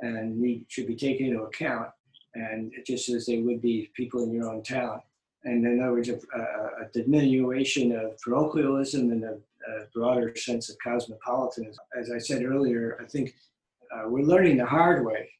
[0.00, 1.88] and need, should be taken into account,
[2.34, 5.00] and just as they would be people in your own town.
[5.44, 10.76] And in other words, a, a, diminution of parochialism and a, a, broader sense of
[10.78, 11.84] cosmopolitanism.
[11.98, 13.34] As I said earlier, I think
[13.92, 15.30] uh, we're learning the hard way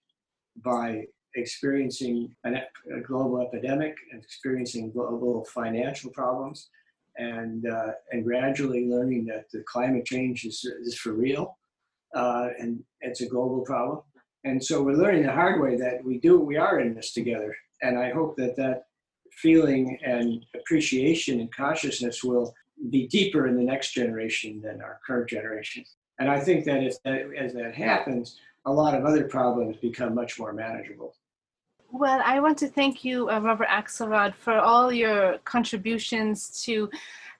[0.56, 2.60] by experiencing an,
[2.96, 6.68] a global epidemic and experiencing global financial problems
[7.16, 11.58] and uh, and gradually learning that the climate change is, is for real
[12.14, 14.02] uh, and it's a global problem
[14.44, 17.54] and so we're learning the hard way that we do, we are in this together.
[17.80, 18.86] And I hope that that
[19.30, 22.52] feeling and appreciation and consciousness will
[22.90, 25.84] be deeper in the next generation than our current generation.
[26.18, 30.14] And I think that if that, as that happens, a lot of other problems become
[30.14, 31.14] much more manageable.
[31.94, 36.88] Well, I want to thank you, uh, Robert Axelrod, for all your contributions to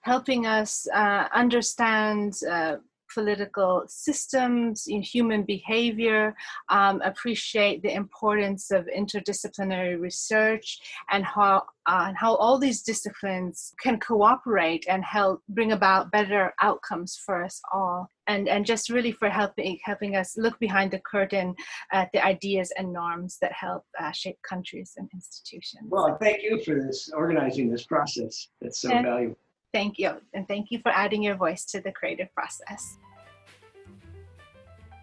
[0.03, 2.77] helping us uh, understand uh,
[3.13, 6.35] political systems, in human behavior,
[6.69, 13.75] um, appreciate the importance of interdisciplinary research and how, uh, and how all these disciplines
[13.81, 18.09] can cooperate and help bring about better outcomes for us all.
[18.29, 21.57] And, and just really for helping helping us look behind the curtain
[21.93, 25.89] at the ideas and norms that help uh, shape countries and institutions.
[25.89, 28.49] Well, thank you for this organizing this process.
[28.61, 29.37] It's so and, valuable.
[29.73, 30.21] Thank you.
[30.35, 32.99] And thank you for adding your voice to the creative process.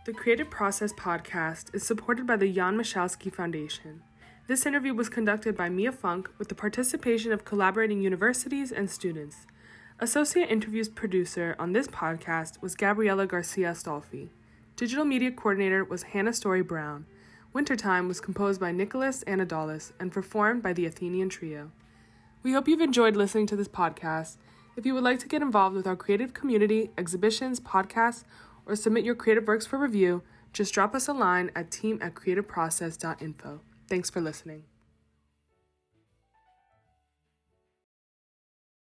[0.05, 4.01] The Creative Process podcast is supported by the Jan Michalski Foundation.
[4.47, 9.45] This interview was conducted by Mia Funk with the participation of collaborating universities and students.
[9.99, 14.29] Associate interviews producer on this podcast was Gabriela Garcia Stolfi.
[14.75, 17.05] Digital media coordinator was Hannah Story Brown.
[17.53, 21.71] Wintertime was composed by Nicholas Anadolus and performed by the Athenian Trio.
[22.41, 24.37] We hope you've enjoyed listening to this podcast
[24.75, 28.23] If you would like to get involved with our creative community, exhibitions, podcasts,
[28.65, 32.13] or submit your creative works for review, just drop us a line at team at
[32.15, 33.61] creativeprocess.info.
[33.87, 34.63] Thanks for listening.